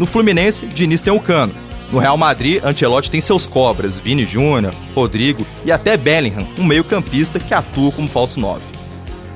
No 0.00 0.04
Fluminense, 0.04 0.66
Diniz 0.66 1.00
tem 1.00 1.12
o 1.12 1.20
Cano. 1.20 1.54
No 1.94 2.00
Real 2.00 2.16
Madrid, 2.16 2.60
Ancelotti 2.64 3.08
tem 3.08 3.20
seus 3.20 3.46
cobras, 3.46 4.00
Vini 4.00 4.26
Júnior, 4.26 4.74
Rodrigo 4.96 5.46
e 5.64 5.70
até 5.70 5.96
Bellingham, 5.96 6.44
um 6.58 6.64
meio-campista 6.64 7.38
que 7.38 7.54
atua 7.54 7.92
como 7.92 8.08
falso 8.08 8.40
9. 8.40 8.60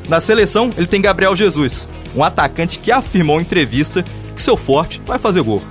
Na 0.08 0.20
seleção, 0.20 0.68
ele 0.76 0.88
tem 0.88 1.00
Gabriel 1.00 1.36
Jesus, 1.36 1.88
um 2.16 2.24
atacante 2.24 2.80
que 2.80 2.90
afirmou 2.90 3.38
em 3.38 3.42
entrevista 3.42 4.02
que 4.34 4.42
seu 4.42 4.56
forte 4.56 5.00
vai 5.06 5.20
fazer 5.20 5.40
gol. 5.40 5.62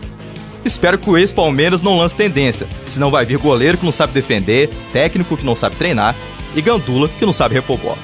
Espero 0.63 0.97
que 0.97 1.10
o 1.10 1.17
ex-Palmeiras 1.17 1.82
não 1.82 1.97
lance 1.97 2.15
tendência, 2.15 2.69
senão 2.88 3.12
vai 3.12 3.26
vir 3.26 3.38
goleiro 3.38 3.78
que 3.78 3.86
não 3.86 3.91
sabe 3.91 4.13
defender, 4.13 4.69
técnico 4.93 5.36
que 5.36 5.45
não 5.45 5.58
sabe 5.58 5.76
treinar 5.76 6.15
e 6.56 6.62
gandula 6.62 7.10
que 7.10 7.26
não 7.26 7.34
sabe 7.34 7.56
repor 7.56 7.78
bola. 7.80 7.97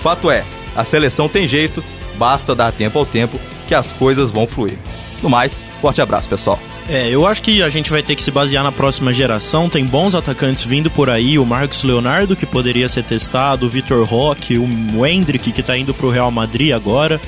Fato 0.00 0.30
é, 0.30 0.44
a 0.76 0.84
seleção 0.84 1.28
tem 1.28 1.48
jeito, 1.48 1.82
basta 2.16 2.54
dar 2.54 2.70
tempo 2.70 2.96
ao 2.96 3.04
tempo 3.04 3.40
que 3.66 3.74
as 3.74 3.90
coisas 3.90 4.30
vão 4.30 4.46
fluir. 4.46 4.78
No 5.20 5.28
mais, 5.28 5.64
forte 5.80 6.00
abraço, 6.00 6.28
pessoal. 6.28 6.60
É, 6.88 7.08
eu 7.08 7.26
acho 7.26 7.42
que 7.42 7.62
a 7.62 7.68
gente 7.68 7.90
vai 7.90 8.02
ter 8.02 8.14
que 8.14 8.22
se 8.22 8.30
basear 8.30 8.62
na 8.62 8.70
próxima 8.70 9.12
geração. 9.12 9.70
Tem 9.70 9.84
bons 9.84 10.14
atacantes 10.14 10.64
vindo 10.64 10.90
por 10.90 11.08
aí. 11.08 11.38
O 11.38 11.46
Marcos 11.46 11.82
Leonardo, 11.82 12.36
que 12.36 12.44
poderia 12.44 12.88
ser 12.88 13.02
testado, 13.04 13.66
o 13.66 13.68
Vitor 13.68 14.06
Roque, 14.06 14.58
o 14.58 15.06
Hendrick, 15.06 15.50
que 15.50 15.62
tá 15.62 15.76
indo 15.76 15.94
pro 15.94 16.10
Real 16.10 16.30
Madrid 16.30 16.72
agora. 16.72 17.20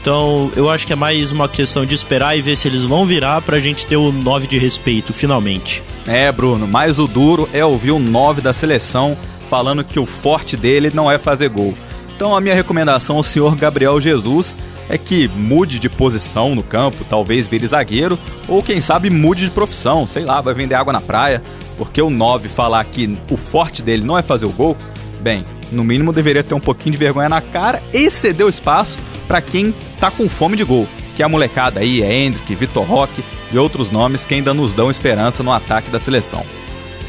Então, 0.00 0.50
eu 0.54 0.68
acho 0.68 0.86
que 0.86 0.92
é 0.92 0.96
mais 0.96 1.32
uma 1.32 1.48
questão 1.48 1.86
de 1.86 1.94
esperar 1.94 2.36
e 2.36 2.42
ver 2.42 2.56
se 2.56 2.68
eles 2.68 2.84
vão 2.84 3.06
virar 3.06 3.40
pra 3.40 3.60
gente 3.60 3.86
ter 3.86 3.96
o 3.96 4.12
9 4.12 4.46
de 4.46 4.58
respeito, 4.58 5.12
finalmente. 5.12 5.82
É, 6.06 6.30
Bruno, 6.30 6.66
mas 6.66 6.98
o 6.98 7.06
duro 7.06 7.48
é 7.54 7.64
ouvir 7.64 7.92
o 7.92 7.98
9 7.98 8.42
da 8.42 8.52
seleção 8.52 9.16
falando 9.48 9.84
que 9.84 9.98
o 9.98 10.04
forte 10.04 10.56
dele 10.56 10.90
não 10.92 11.10
é 11.10 11.16
fazer 11.18 11.48
gol. 11.48 11.74
Então 12.16 12.36
a 12.36 12.40
minha 12.40 12.54
recomendação 12.54 13.16
ao 13.16 13.22
senhor 13.22 13.56
Gabriel 13.56 14.00
Jesus 14.00 14.56
é 14.88 14.98
que 14.98 15.28
mude 15.28 15.78
de 15.78 15.88
posição 15.88 16.54
no 16.54 16.62
campo, 16.62 17.04
talvez 17.08 17.46
vire 17.46 17.66
zagueiro, 17.66 18.18
ou 18.48 18.62
quem 18.62 18.80
sabe 18.80 19.10
mude 19.10 19.46
de 19.46 19.50
profissão, 19.50 20.06
sei 20.06 20.24
lá, 20.24 20.40
vai 20.40 20.54
vender 20.54 20.74
água 20.74 20.92
na 20.92 21.00
praia, 21.00 21.42
porque 21.76 22.00
o 22.00 22.10
9 22.10 22.48
falar 22.48 22.84
que 22.84 23.18
o 23.30 23.36
forte 23.36 23.82
dele 23.82 24.04
não 24.04 24.18
é 24.18 24.22
fazer 24.22 24.46
o 24.46 24.52
gol, 24.52 24.76
bem, 25.20 25.44
no 25.72 25.84
mínimo 25.84 26.12
deveria 26.12 26.44
ter 26.44 26.54
um 26.54 26.60
pouquinho 26.60 26.92
de 26.92 26.98
vergonha 26.98 27.28
na 27.28 27.40
cara 27.40 27.82
e 27.92 28.10
ceder 28.10 28.46
o 28.46 28.50
espaço 28.50 28.96
para 29.26 29.40
quem 29.40 29.72
tá 29.98 30.10
com 30.10 30.28
fome 30.28 30.56
de 30.56 30.64
gol, 30.64 30.86
que 31.16 31.22
é 31.22 31.26
a 31.26 31.28
molecada 31.28 31.80
aí, 31.80 32.02
é 32.02 32.12
Hendrick, 32.12 32.54
Vitor 32.54 32.84
Roque 32.84 33.24
e 33.52 33.58
outros 33.58 33.90
nomes 33.90 34.24
que 34.24 34.34
ainda 34.34 34.52
nos 34.52 34.72
dão 34.72 34.90
esperança 34.90 35.42
no 35.42 35.52
ataque 35.52 35.90
da 35.90 35.98
seleção. 35.98 36.44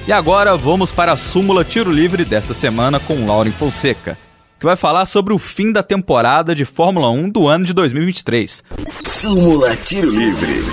E 0.08 0.12
agora 0.12 0.56
vamos 0.56 0.92
para 0.92 1.14
a 1.14 1.18
súmula 1.18 1.64
tiro 1.64 1.92
livre 1.92 2.24
desta 2.24 2.54
semana 2.54 3.00
com 3.00 3.26
Lauren 3.26 3.52
Fonseca 3.52 4.25
que 4.60 4.66
vai 4.66 4.76
falar 4.76 5.06
sobre 5.06 5.34
o 5.34 5.38
fim 5.38 5.72
da 5.72 5.84
temporada 5.84 6.56
de 6.56 6.66
Fórmula 6.66 7.10
1 7.10 7.30
do 7.30 7.48
ano 7.48 7.66
de 7.66 7.74
2023. 7.74 8.64
Súmula 9.04 9.76
Tiro 9.76 10.10
Livre. 10.10 10.64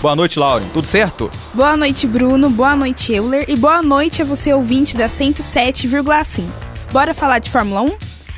Boa 0.00 0.14
noite, 0.14 0.38
Lauren. 0.38 0.68
Tudo 0.72 0.86
certo? 0.86 1.30
Boa 1.54 1.76
noite, 1.76 2.06
Bruno. 2.06 2.50
Boa 2.50 2.76
noite, 2.76 3.12
Euler. 3.12 3.44
E 3.48 3.56
boa 3.56 3.82
noite 3.82 4.22
a 4.22 4.24
você, 4.24 4.52
ouvinte 4.52 4.96
da 4.96 5.06
107,5. 5.06 6.44
Bora 6.92 7.14
falar 7.14 7.38
de 7.38 7.50
Fórmula 7.50 7.82
1? 7.82 7.96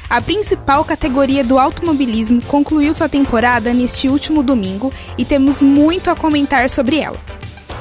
A 0.09 0.23
principal 0.23 0.85
categoria 0.85 1.45
do 1.45 1.59
automobilismo 1.59 2.41
concluiu 2.45 2.95
sua 2.95 3.09
temporada 3.09 3.75
neste 3.75 4.09
último 4.09 4.43
domingo 4.43 4.93
e 5.19 5.25
temos 5.25 5.63
muito 5.63 6.11
a 6.11 6.17
comentar 6.17 6.71
sobre 6.71 6.99
ela. 6.99 7.19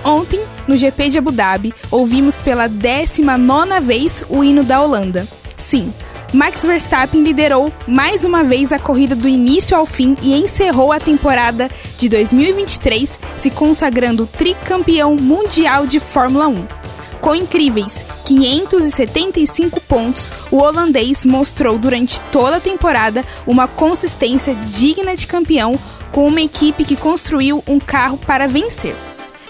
Ontem, 0.03 0.41
no 0.67 0.75
GP 0.75 1.09
de 1.09 1.17
Abu 1.19 1.31
Dhabi, 1.31 1.73
ouvimos 1.89 2.39
pela 2.39 2.67
19 2.67 3.79
vez 3.81 4.25
o 4.29 4.43
hino 4.43 4.63
da 4.63 4.81
Holanda. 4.81 5.27
Sim, 5.57 5.93
Max 6.33 6.65
Verstappen 6.65 7.23
liderou 7.23 7.71
mais 7.87 8.25
uma 8.25 8.43
vez 8.43 8.73
a 8.73 8.79
corrida 8.79 9.15
do 9.15 9.29
início 9.29 9.77
ao 9.77 9.85
fim 9.85 10.15
e 10.21 10.33
encerrou 10.33 10.91
a 10.91 10.99
temporada 10.99 11.69
de 11.97 12.09
2023 12.09 13.17
se 13.37 13.49
consagrando 13.49 14.27
tricampeão 14.27 15.15
mundial 15.15 15.87
de 15.87 15.99
Fórmula 15.99 16.47
1. 16.47 16.67
Com 17.21 17.33
incríveis 17.33 18.03
575 18.25 19.79
pontos, 19.81 20.31
o 20.51 20.57
holandês 20.57 21.23
mostrou 21.23 21.77
durante 21.77 22.19
toda 22.31 22.57
a 22.57 22.61
temporada 22.61 23.25
uma 23.45 23.67
consistência 23.67 24.53
digna 24.53 25.15
de 25.15 25.25
campeão 25.25 25.79
com 26.11 26.27
uma 26.27 26.41
equipe 26.41 26.83
que 26.83 26.97
construiu 26.97 27.63
um 27.65 27.79
carro 27.79 28.17
para 28.17 28.47
vencer. 28.47 28.95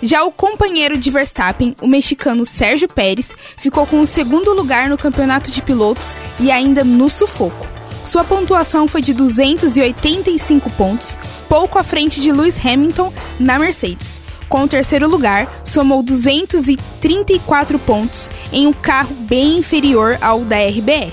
Já 0.01 0.23
o 0.23 0.31
companheiro 0.31 0.95
de 0.95 1.09
Verstappen, 1.09 1.75
o 1.81 1.87
mexicano 1.87 2.45
Sérgio 2.45 2.87
Pérez, 2.87 3.35
ficou 3.57 3.85
com 3.87 3.99
o 3.99 4.07
segundo 4.07 4.53
lugar 4.53 4.89
no 4.89 4.97
campeonato 4.97 5.49
de 5.49 5.61
pilotos 5.61 6.15
e 6.39 6.51
ainda 6.51 6.83
no 6.83 7.09
sufoco. 7.09 7.65
Sua 8.03 8.23
pontuação 8.23 8.87
foi 8.87 9.01
de 9.01 9.11
285 9.13 10.69
pontos, 10.71 11.17
pouco 11.49 11.79
à 11.79 11.83
frente 11.83 12.21
de 12.21 12.31
Lewis 12.31 12.63
Hamilton 12.63 13.11
na 13.39 13.57
Mercedes. 13.57 14.21
Com 14.47 14.63
o 14.63 14.67
terceiro 14.67 15.09
lugar, 15.09 15.61
somou 15.65 16.03
234 16.03 17.79
pontos 17.79 18.31
em 18.53 18.67
um 18.67 18.73
carro 18.73 19.13
bem 19.13 19.57
inferior 19.57 20.17
ao 20.21 20.41
da 20.41 20.57
RBR. 20.57 21.11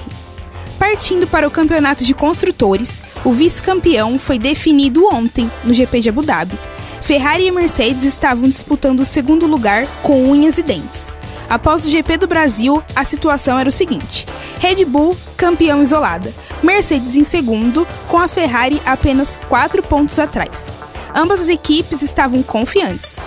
Partindo 0.78 1.26
para 1.26 1.48
o 1.48 1.50
campeonato 1.50 2.04
de 2.04 2.12
construtores, 2.14 3.00
o 3.24 3.32
vice-campeão 3.32 4.18
foi 4.18 4.38
definido 4.38 5.06
ontem 5.06 5.50
no 5.64 5.72
GP 5.72 6.00
de 6.00 6.10
Abu 6.10 6.22
Dhabi, 6.22 6.56
Ferrari 7.04 7.46
e 7.46 7.50
Mercedes 7.50 8.02
estavam 8.02 8.48
disputando 8.48 9.00
o 9.00 9.04
segundo 9.04 9.46
lugar 9.46 9.86
com 10.02 10.24
unhas 10.30 10.56
e 10.56 10.62
dentes. 10.62 11.10
Após 11.50 11.84
o 11.84 11.90
GP 11.90 12.16
do 12.16 12.26
Brasil, 12.26 12.82
a 12.96 13.04
situação 13.04 13.58
era 13.58 13.68
o 13.68 13.72
seguinte: 13.72 14.26
Red 14.58 14.86
Bull 14.86 15.14
campeão 15.36 15.82
isolada, 15.82 16.32
Mercedes 16.62 17.14
em 17.14 17.22
segundo, 17.22 17.86
com 18.08 18.18
a 18.18 18.26
Ferrari 18.26 18.80
apenas 18.86 19.38
4 19.50 19.82
pontos 19.82 20.18
atrás. 20.18 20.72
Ambas 21.14 21.40
as 21.40 21.50
equipes 21.50 22.00
estavam 22.00 22.42
confiantes. 22.42 23.18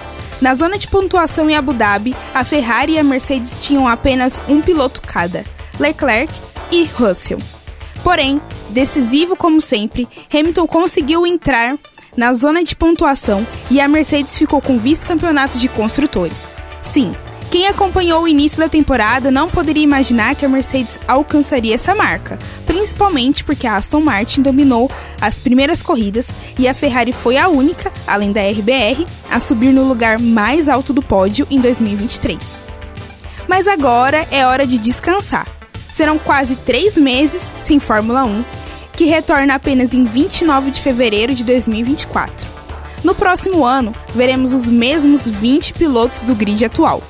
Na 0.42 0.56
zona 0.56 0.80
de 0.80 0.88
pontuação 0.88 1.48
em 1.48 1.56
Abu 1.56 1.72
Dhabi, 1.72 2.16
a 2.34 2.44
Ferrari 2.44 2.94
e 2.94 3.00
a 3.00 3.04
Mercedes 3.04 3.60
tinham 3.60 3.88
apenas 3.88 4.42
um 4.50 4.60
piloto 4.60 5.04
cada, 5.04 5.46
Leclerc 5.80 6.34
e 6.72 6.86
Russell. 6.86 7.38
Porém, 8.04 8.42
decisivo 8.70 9.36
como 9.36 9.62
sempre, 9.62 10.08
Hamilton 10.34 10.66
conseguiu 10.66 11.28
entrar 11.28 11.78
na 12.17 12.34
zona 12.34 12.63
de 12.63 12.75
pontuação 12.75 13.45
e 13.69 13.80
a 13.80 13.88
Mercedes 13.88 14.36
ficou 14.36 14.60
com 14.60 14.80
vice-campeonato 14.80 15.60
de 15.60 15.69
construtores. 15.69 16.56
Sim, 16.82 17.15
quem 17.51 17.67
acompanhou 17.67 18.23
o 18.23 18.27
início 18.27 18.58
da 18.58 18.67
temporada 18.67 19.32
não 19.32 19.49
poderia 19.49 19.84
imaginar 19.84 20.36
que 20.36 20.45
a 20.45 20.49
Mercedes 20.49 20.99
alcançaria 21.08 21.75
essa 21.75 21.95
marca, 21.95 22.38
principalmente 22.65 23.43
porque 23.43 23.67
a 23.67 23.77
Aston 23.77 24.01
Martin 24.01 24.41
dominou 24.41 24.91
as 25.21 25.39
primeiras 25.39 25.82
corridas 25.82 26.30
e 26.60 26.67
a 26.67 26.73
Ferrari 26.73 27.13
foi 27.13 27.38
a 27.38 27.47
única, 27.47 27.91
além 28.06 28.34
da 28.34 28.41
RBR, 28.41 29.06
a 29.32 29.39
subir 29.39 29.71
no 29.71 29.88
lugar 29.88 30.19
mais 30.19 30.67
alto 30.67 30.91
do 30.91 31.01
pódio 31.01 31.47
em 31.49 31.62
2023. 31.62 32.63
Mas 33.47 33.65
agora 33.65 34.27
é 34.30 34.45
hora 34.45 34.67
de 34.67 34.77
descansar. 34.77 35.47
Serão 35.89 36.19
quase 36.19 36.56
três 36.58 36.95
meses 36.95 37.51
sem 37.62 37.80
Fórmula 37.80 38.25
1 38.25 38.57
que 38.97 39.05
retorna 39.05 39.53
apenas 39.53 39.93
em 39.93 40.03
29 40.03 40.71
de 40.71 40.81
fevereiro 40.81 41.36
de 41.36 41.43
2024. 41.43 42.47
No 43.03 43.13
próximo 43.13 43.63
ano, 43.63 43.95
veremos 44.15 44.53
os 44.53 44.67
mesmos 44.67 45.27
20 45.27 45.73
pilotos 45.73 46.23
do 46.23 46.33
grid 46.33 46.65
atual. 46.65 47.03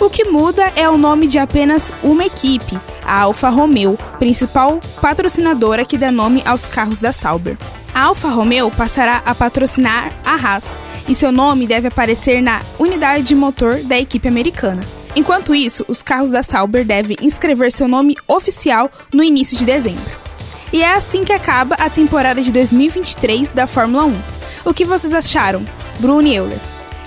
O 0.00 0.10
que 0.10 0.24
muda 0.24 0.72
é 0.74 0.90
o 0.90 0.98
nome 0.98 1.28
de 1.28 1.38
apenas 1.38 1.94
uma 2.02 2.26
equipe, 2.26 2.76
a 3.04 3.20
Alfa 3.20 3.48
Romeo, 3.50 3.96
principal 4.18 4.80
patrocinadora 5.00 5.84
que 5.84 5.96
dá 5.96 6.10
nome 6.10 6.42
aos 6.44 6.66
carros 6.66 7.00
da 7.00 7.12
Sauber. 7.12 7.56
A 7.94 8.02
Alfa 8.02 8.28
Romeo 8.28 8.68
passará 8.72 9.22
a 9.24 9.32
patrocinar 9.32 10.12
a 10.24 10.34
Haas 10.34 10.80
e 11.08 11.14
seu 11.14 11.30
nome 11.30 11.68
deve 11.68 11.86
aparecer 11.86 12.42
na 12.42 12.60
unidade 12.80 13.22
de 13.22 13.34
motor 13.36 13.76
da 13.84 13.96
equipe 13.96 14.26
americana. 14.26 14.82
Enquanto 15.14 15.54
isso, 15.54 15.84
os 15.86 16.02
carros 16.02 16.30
da 16.30 16.42
Sauber 16.42 16.84
devem 16.84 17.16
inscrever 17.22 17.70
seu 17.70 17.86
nome 17.86 18.16
oficial 18.26 18.90
no 19.12 19.22
início 19.22 19.56
de 19.56 19.64
dezembro. 19.64 20.27
E 20.72 20.82
é 20.82 20.92
assim 20.92 21.24
que 21.24 21.32
acaba 21.32 21.74
a 21.76 21.88
temporada 21.88 22.42
de 22.42 22.52
2023 22.52 23.50
da 23.50 23.66
Fórmula 23.66 24.04
1. 24.04 24.18
O 24.66 24.74
que 24.74 24.84
vocês 24.84 25.14
acharam, 25.14 25.64
Bruno 25.98 26.28
e 26.28 26.34
Euler? 26.34 26.58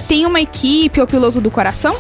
Tem 0.08 0.26
uma 0.26 0.42
equipe 0.42 1.00
ou 1.00 1.06
piloto 1.06 1.40
do 1.40 1.52
coração? 1.52 1.96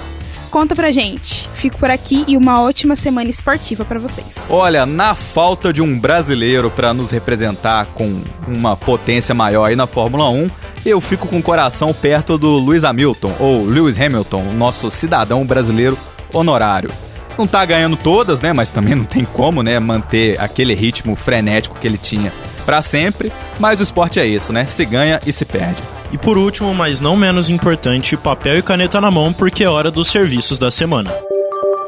Conta 0.50 0.76
pra 0.76 0.92
gente. 0.92 1.48
Fico 1.54 1.78
por 1.78 1.90
aqui 1.90 2.26
e 2.28 2.36
uma 2.36 2.62
ótima 2.62 2.96
semana 2.96 3.30
esportiva 3.30 3.86
para 3.86 4.00
vocês. 4.00 4.36
Olha, 4.50 4.86
na 4.86 5.16
falta 5.16 5.72
de 5.72 5.82
um 5.82 5.98
brasileiro 5.98 6.70
para 6.70 6.94
nos 6.94 7.12
representar 7.12 7.86
com 7.94 8.22
uma 8.48 8.76
potência 8.76 9.34
maior 9.34 9.66
aí 9.66 9.76
na 9.76 9.88
Fórmula 9.88 10.30
1, 10.30 10.50
eu 10.86 11.00
fico 11.00 11.28
com 11.28 11.38
o 11.38 11.44
coração 11.44 11.94
perto 11.94 12.38
do 12.38 12.58
Lewis 12.58 12.84
Hamilton, 12.84 13.34
ou 13.40 13.64
Lewis 13.64 14.00
Hamilton, 14.02 14.44
nosso 14.54 14.90
cidadão 14.92 15.46
brasileiro 15.46 15.98
honorário. 16.34 16.90
Não 17.38 17.46
tá 17.46 17.64
ganhando 17.66 17.98
todas, 17.98 18.42
né? 18.42 18.54
Mas 18.54 18.70
também 18.70 18.96
não 18.96 19.06
tem 19.06 19.26
como, 19.26 19.64
né? 19.64 19.80
Manter 19.80 20.40
aquele 20.40 20.74
ritmo 20.74 21.16
frenético 21.16 21.78
que 21.80 21.88
ele 21.88 21.98
tinha 21.98 22.32
para 22.66 22.82
sempre. 22.82 23.32
Mas 23.60 23.80
o 23.80 23.84
esporte 23.84 24.20
é 24.20 24.26
isso, 24.26 24.54
né? 24.54 24.66
Se 24.66 24.86
ganha 24.86 25.20
e 25.26 25.32
se 25.32 25.46
perde. 25.46 25.82
E 26.12 26.18
por 26.18 26.38
último, 26.38 26.74
mas 26.76 27.00
não 27.00 27.16
menos 27.16 27.50
importante, 27.50 28.18
papel 28.18 28.58
e 28.58 28.62
caneta 28.62 29.00
na 29.00 29.10
mão, 29.10 29.32
porque 29.32 29.64
é 29.64 29.70
hora 29.70 29.90
dos 29.90 30.10
serviços 30.10 30.58
da 30.58 30.70
semana. 30.70 31.12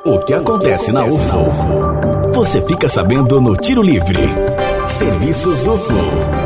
O 0.05 0.19
que 0.19 0.33
acontece 0.33 0.91
na 0.91 1.05
UFO? 1.05 2.33
Você 2.33 2.61
fica 2.65 2.87
sabendo 2.87 3.39
no 3.39 3.55
Tiro 3.55 3.81
Livre. 3.81 4.19
Serviços 4.87 5.65
UFO. 5.67 6.42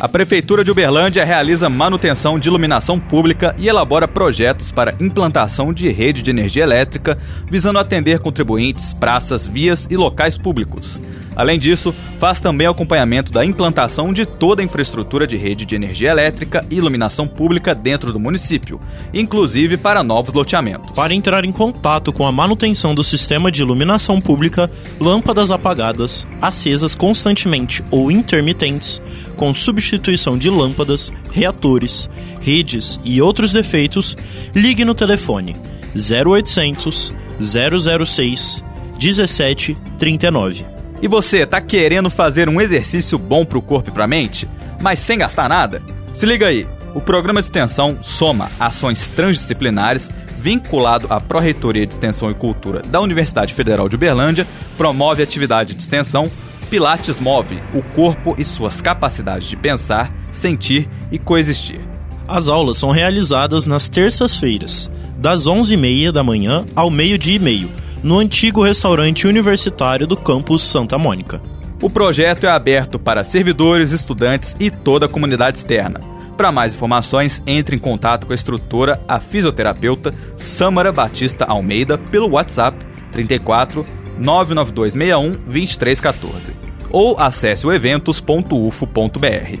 A 0.00 0.08
Prefeitura 0.08 0.64
de 0.64 0.70
Uberlândia 0.70 1.26
realiza 1.26 1.68
manutenção 1.68 2.38
de 2.38 2.48
iluminação 2.48 2.98
pública 2.98 3.54
e 3.58 3.68
elabora 3.68 4.08
projetos 4.08 4.72
para 4.72 4.94
implantação 4.98 5.74
de 5.74 5.90
rede 5.90 6.22
de 6.22 6.30
energia 6.30 6.62
elétrica, 6.62 7.18
visando 7.46 7.78
atender 7.78 8.18
contribuintes, 8.18 8.94
praças, 8.94 9.46
vias 9.46 9.86
e 9.90 9.98
locais 9.98 10.38
públicos. 10.38 10.98
Além 11.40 11.58
disso, 11.58 11.94
faz 12.18 12.38
também 12.38 12.66
acompanhamento 12.66 13.32
da 13.32 13.42
implantação 13.42 14.12
de 14.12 14.26
toda 14.26 14.60
a 14.60 14.64
infraestrutura 14.64 15.26
de 15.26 15.38
rede 15.38 15.64
de 15.64 15.74
energia 15.74 16.10
elétrica 16.10 16.66
e 16.70 16.74
iluminação 16.74 17.26
pública 17.26 17.74
dentro 17.74 18.12
do 18.12 18.20
município, 18.20 18.78
inclusive 19.14 19.78
para 19.78 20.04
novos 20.04 20.34
loteamentos. 20.34 20.90
Para 20.90 21.14
entrar 21.14 21.46
em 21.46 21.50
contato 21.50 22.12
com 22.12 22.26
a 22.26 22.32
manutenção 22.32 22.94
do 22.94 23.02
sistema 23.02 23.50
de 23.50 23.62
iluminação 23.62 24.20
pública, 24.20 24.70
lâmpadas 25.00 25.50
apagadas, 25.50 26.26
acesas 26.42 26.94
constantemente 26.94 27.82
ou 27.90 28.10
intermitentes, 28.10 29.00
com 29.34 29.54
substituição 29.54 30.36
de 30.36 30.50
lâmpadas, 30.50 31.10
reatores, 31.32 32.10
redes 32.42 33.00
e 33.02 33.22
outros 33.22 33.50
defeitos, 33.50 34.14
ligue 34.54 34.84
no 34.84 34.94
telefone 34.94 35.56
0800 35.96 37.14
006 37.40 38.62
1739. 39.00 40.79
E 41.02 41.08
você, 41.08 41.46
tá 41.46 41.60
querendo 41.60 42.10
fazer 42.10 42.48
um 42.48 42.60
exercício 42.60 43.18
bom 43.18 43.44
pro 43.44 43.62
corpo 43.62 43.88
e 43.88 43.92
pra 43.92 44.06
mente, 44.06 44.46
mas 44.80 44.98
sem 44.98 45.18
gastar 45.18 45.48
nada? 45.48 45.82
Se 46.12 46.26
liga 46.26 46.46
aí, 46.46 46.66
o 46.94 47.00
programa 47.00 47.40
de 47.40 47.46
extensão 47.46 47.98
Soma 48.02 48.50
Ações 48.58 49.08
Transdisciplinares, 49.08 50.10
vinculado 50.38 51.06
à 51.08 51.20
Pró-Reitoria 51.20 51.86
de 51.86 51.94
Extensão 51.94 52.30
e 52.30 52.34
Cultura 52.34 52.82
da 52.82 53.00
Universidade 53.00 53.54
Federal 53.54 53.88
de 53.88 53.96
Uberlândia, 53.96 54.46
promove 54.76 55.22
atividade 55.22 55.74
de 55.74 55.80
extensão 55.80 56.30
Pilates 56.68 57.18
Move 57.18 57.58
o 57.74 57.82
corpo 57.82 58.34
e 58.38 58.44
suas 58.44 58.80
capacidades 58.80 59.48
de 59.48 59.56
pensar, 59.56 60.12
sentir 60.30 60.88
e 61.10 61.18
coexistir. 61.18 61.80
As 62.28 62.46
aulas 62.46 62.78
são 62.78 62.90
realizadas 62.90 63.66
nas 63.66 63.88
terças-feiras, 63.88 64.90
das 65.18 65.46
11h30 65.46 66.12
da 66.12 66.22
manhã 66.22 66.64
ao 66.76 66.88
meio-dia 66.88 67.36
e 67.36 67.40
meio, 67.40 67.70
no 68.02 68.18
antigo 68.18 68.62
restaurante 68.62 69.26
universitário 69.26 70.06
do 70.06 70.16
campus 70.16 70.62
Santa 70.62 70.98
Mônica. 70.98 71.40
O 71.82 71.88
projeto 71.88 72.44
é 72.44 72.50
aberto 72.50 72.98
para 72.98 73.24
servidores, 73.24 73.92
estudantes 73.92 74.54
e 74.60 74.70
toda 74.70 75.06
a 75.06 75.08
comunidade 75.08 75.58
externa. 75.58 76.00
Para 76.36 76.52
mais 76.52 76.74
informações, 76.74 77.42
entre 77.46 77.76
em 77.76 77.78
contato 77.78 78.26
com 78.26 78.32
a 78.32 78.34
instrutora, 78.34 79.00
a 79.06 79.20
fisioterapeuta 79.20 80.14
Samara 80.36 80.92
Batista 80.92 81.44
Almeida, 81.44 81.98
pelo 81.98 82.30
WhatsApp 82.30 82.78
34 83.12 83.86
99261 84.18 85.32
2314 85.32 86.70
ou 86.90 87.18
acesse 87.18 87.66
o 87.66 87.72
eventos.ufo.br. 87.72 89.58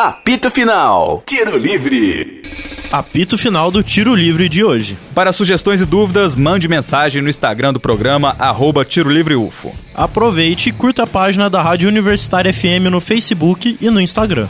Apito 0.00 0.50
Final. 0.50 1.22
Tiro 1.26 1.56
Livre. 1.56 2.42
Apito 2.90 3.36
final 3.36 3.70
do 3.70 3.82
Tiro 3.82 4.14
Livre 4.14 4.48
de 4.48 4.64
hoje. 4.64 4.96
Para 5.14 5.30
sugestões 5.30 5.82
e 5.82 5.84
dúvidas, 5.84 6.34
mande 6.34 6.66
mensagem 6.66 7.20
no 7.20 7.28
Instagram 7.28 7.74
do 7.74 7.78
programa, 7.78 8.34
arroba 8.38 8.82
Tiro 8.82 9.10
Livre 9.10 9.36
UFO. 9.36 9.74
Aproveite 9.94 10.70
e 10.70 10.72
curta 10.72 11.02
a 11.02 11.06
página 11.06 11.50
da 11.50 11.60
Rádio 11.60 11.86
Universitária 11.86 12.50
FM 12.50 12.88
no 12.90 12.98
Facebook 12.98 13.76
e 13.78 13.90
no 13.90 14.00
Instagram. 14.00 14.48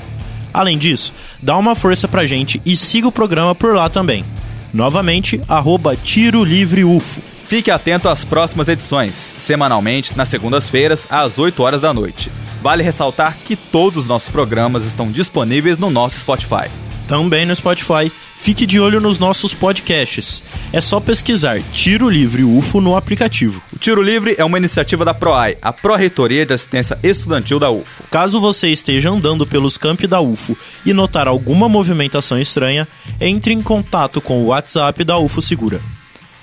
Além 0.54 0.78
disso, 0.78 1.12
dá 1.42 1.56
uma 1.56 1.74
força 1.74 2.06
pra 2.06 2.26
gente 2.26 2.62
e 2.64 2.76
siga 2.76 3.08
o 3.08 3.12
programa 3.12 3.56
por 3.56 3.74
lá 3.74 3.88
também. 3.88 4.24
Novamente, 4.72 5.40
arroba 5.48 5.96
Tiro 5.96 6.44
Livre 6.44 6.84
UFO. 6.84 7.20
Fique 7.42 7.72
atento 7.72 8.08
às 8.08 8.24
próximas 8.24 8.68
edições, 8.68 9.34
semanalmente, 9.36 10.16
nas 10.16 10.28
segundas-feiras, 10.28 11.08
às 11.10 11.40
8 11.40 11.60
horas 11.60 11.80
da 11.80 11.92
noite. 11.92 12.30
Vale 12.62 12.84
ressaltar 12.84 13.36
que 13.44 13.56
todos 13.56 14.04
os 14.04 14.08
nossos 14.08 14.28
programas 14.28 14.84
estão 14.84 15.10
disponíveis 15.10 15.76
no 15.76 15.90
nosso 15.90 16.20
Spotify 16.20 16.70
também 17.08 17.46
no 17.46 17.56
Spotify. 17.56 18.12
Fique 18.38 18.64
de 18.64 18.78
olho 18.78 19.00
nos 19.00 19.18
nossos 19.18 19.52
podcasts. 19.52 20.44
É 20.72 20.80
só 20.80 21.00
pesquisar 21.00 21.60
Tiro 21.72 22.08
Livre 22.08 22.44
UFO 22.44 22.80
no 22.80 22.96
aplicativo. 22.96 23.60
O 23.72 23.78
Tiro 23.78 24.00
Livre 24.00 24.36
é 24.38 24.44
uma 24.44 24.56
iniciativa 24.56 25.04
da 25.04 25.12
PROAI, 25.12 25.58
a 25.60 25.72
Pró-Reitoria 25.72 26.46
de 26.46 26.54
Assistência 26.54 26.96
Estudantil 27.02 27.58
da 27.58 27.68
UFO. 27.68 28.04
Caso 28.08 28.40
você 28.40 28.68
esteja 28.68 29.10
andando 29.10 29.44
pelos 29.44 29.76
campi 29.76 30.06
da 30.06 30.20
UFO 30.20 30.56
e 30.86 30.92
notar 30.92 31.26
alguma 31.26 31.68
movimentação 31.68 32.40
estranha, 32.40 32.86
entre 33.20 33.52
em 33.52 33.60
contato 33.60 34.20
com 34.20 34.40
o 34.44 34.46
WhatsApp 34.46 35.02
da 35.02 35.18
UFO 35.18 35.42
Segura. 35.42 35.82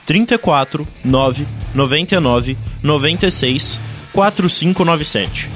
34 0.05 0.86
9 1.03 1.47
99 1.73 2.58
96 2.84 3.81
4597. 4.12 5.49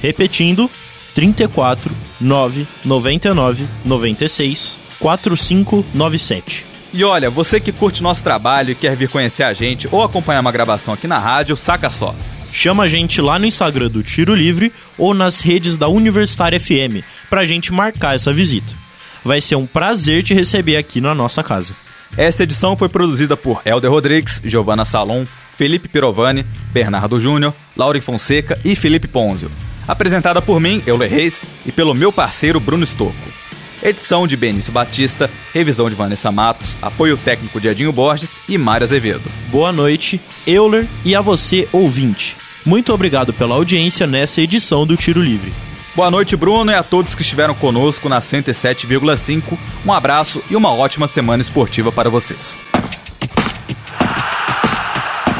Repetindo, 0.00 0.68
34 1.14 1.94
9 2.18 2.66
99 2.84 3.68
96 3.84 4.83
4597. 5.04 6.64
E 6.94 7.04
olha, 7.04 7.28
você 7.28 7.60
que 7.60 7.70
curte 7.70 8.02
nosso 8.02 8.24
trabalho 8.24 8.70
e 8.70 8.74
quer 8.74 8.96
vir 8.96 9.10
conhecer 9.10 9.42
a 9.42 9.52
gente 9.52 9.86
ou 9.92 10.02
acompanhar 10.02 10.40
uma 10.40 10.50
gravação 10.50 10.94
aqui 10.94 11.06
na 11.06 11.18
rádio, 11.18 11.58
saca 11.58 11.90
só. 11.90 12.14
Chama 12.50 12.84
a 12.84 12.88
gente 12.88 13.20
lá 13.20 13.38
no 13.38 13.44
Instagram 13.44 13.90
do 13.90 14.02
Tiro 14.02 14.34
Livre 14.34 14.72
ou 14.96 15.12
nas 15.12 15.40
redes 15.40 15.76
da 15.76 15.88
Universitária 15.88 16.58
FM 16.58 17.04
pra 17.28 17.44
gente 17.44 17.70
marcar 17.70 18.14
essa 18.14 18.32
visita. 18.32 18.72
Vai 19.22 19.42
ser 19.42 19.56
um 19.56 19.66
prazer 19.66 20.22
te 20.22 20.32
receber 20.32 20.78
aqui 20.78 21.02
na 21.02 21.14
nossa 21.14 21.42
casa. 21.42 21.76
Essa 22.16 22.44
edição 22.44 22.74
foi 22.74 22.88
produzida 22.88 23.36
por 23.36 23.60
Helder 23.62 23.90
Rodrigues, 23.90 24.40
Giovanna 24.42 24.86
Salom, 24.86 25.26
Felipe 25.54 25.86
Pirovani, 25.86 26.46
Bernardo 26.72 27.20
Júnior, 27.20 27.52
Laura 27.76 28.00
Fonseca 28.00 28.58
e 28.64 28.74
Felipe 28.74 29.08
Ponzio. 29.08 29.50
Apresentada 29.86 30.40
por 30.40 30.58
mim, 30.58 30.82
Euler 30.86 31.10
Reis, 31.10 31.44
e 31.66 31.72
pelo 31.72 31.92
meu 31.92 32.10
parceiro 32.10 32.58
Bruno 32.58 32.86
Stocco. 32.86 33.43
Edição 33.84 34.26
de 34.26 34.34
Benício 34.34 34.72
Batista, 34.72 35.30
revisão 35.52 35.90
de 35.90 35.94
Vanessa 35.94 36.32
Matos, 36.32 36.74
apoio 36.80 37.18
técnico 37.18 37.60
de 37.60 37.68
Edinho 37.68 37.92
Borges 37.92 38.40
e 38.48 38.56
Mário 38.56 38.86
Azevedo. 38.86 39.30
Boa 39.50 39.70
noite, 39.72 40.18
Euler 40.46 40.88
e 41.04 41.14
a 41.14 41.20
você, 41.20 41.68
ouvinte. 41.70 42.34
Muito 42.64 42.94
obrigado 42.94 43.34
pela 43.34 43.54
audiência 43.54 44.06
nessa 44.06 44.40
edição 44.40 44.86
do 44.86 44.96
Tiro 44.96 45.20
Livre. 45.20 45.52
Boa 45.94 46.10
noite, 46.10 46.34
Bruno, 46.34 46.72
e 46.72 46.74
a 46.74 46.82
todos 46.82 47.14
que 47.14 47.20
estiveram 47.20 47.54
conosco 47.54 48.08
na 48.08 48.20
107,5. 48.20 49.58
Um 49.84 49.92
abraço 49.92 50.42
e 50.48 50.56
uma 50.56 50.72
ótima 50.72 51.06
semana 51.06 51.42
esportiva 51.42 51.92
para 51.92 52.08
vocês. 52.08 52.58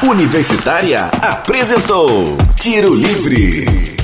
Universitária 0.03 1.07
apresentou 1.23 2.37
Tiro 2.57 2.93
Livre. 2.93 4.04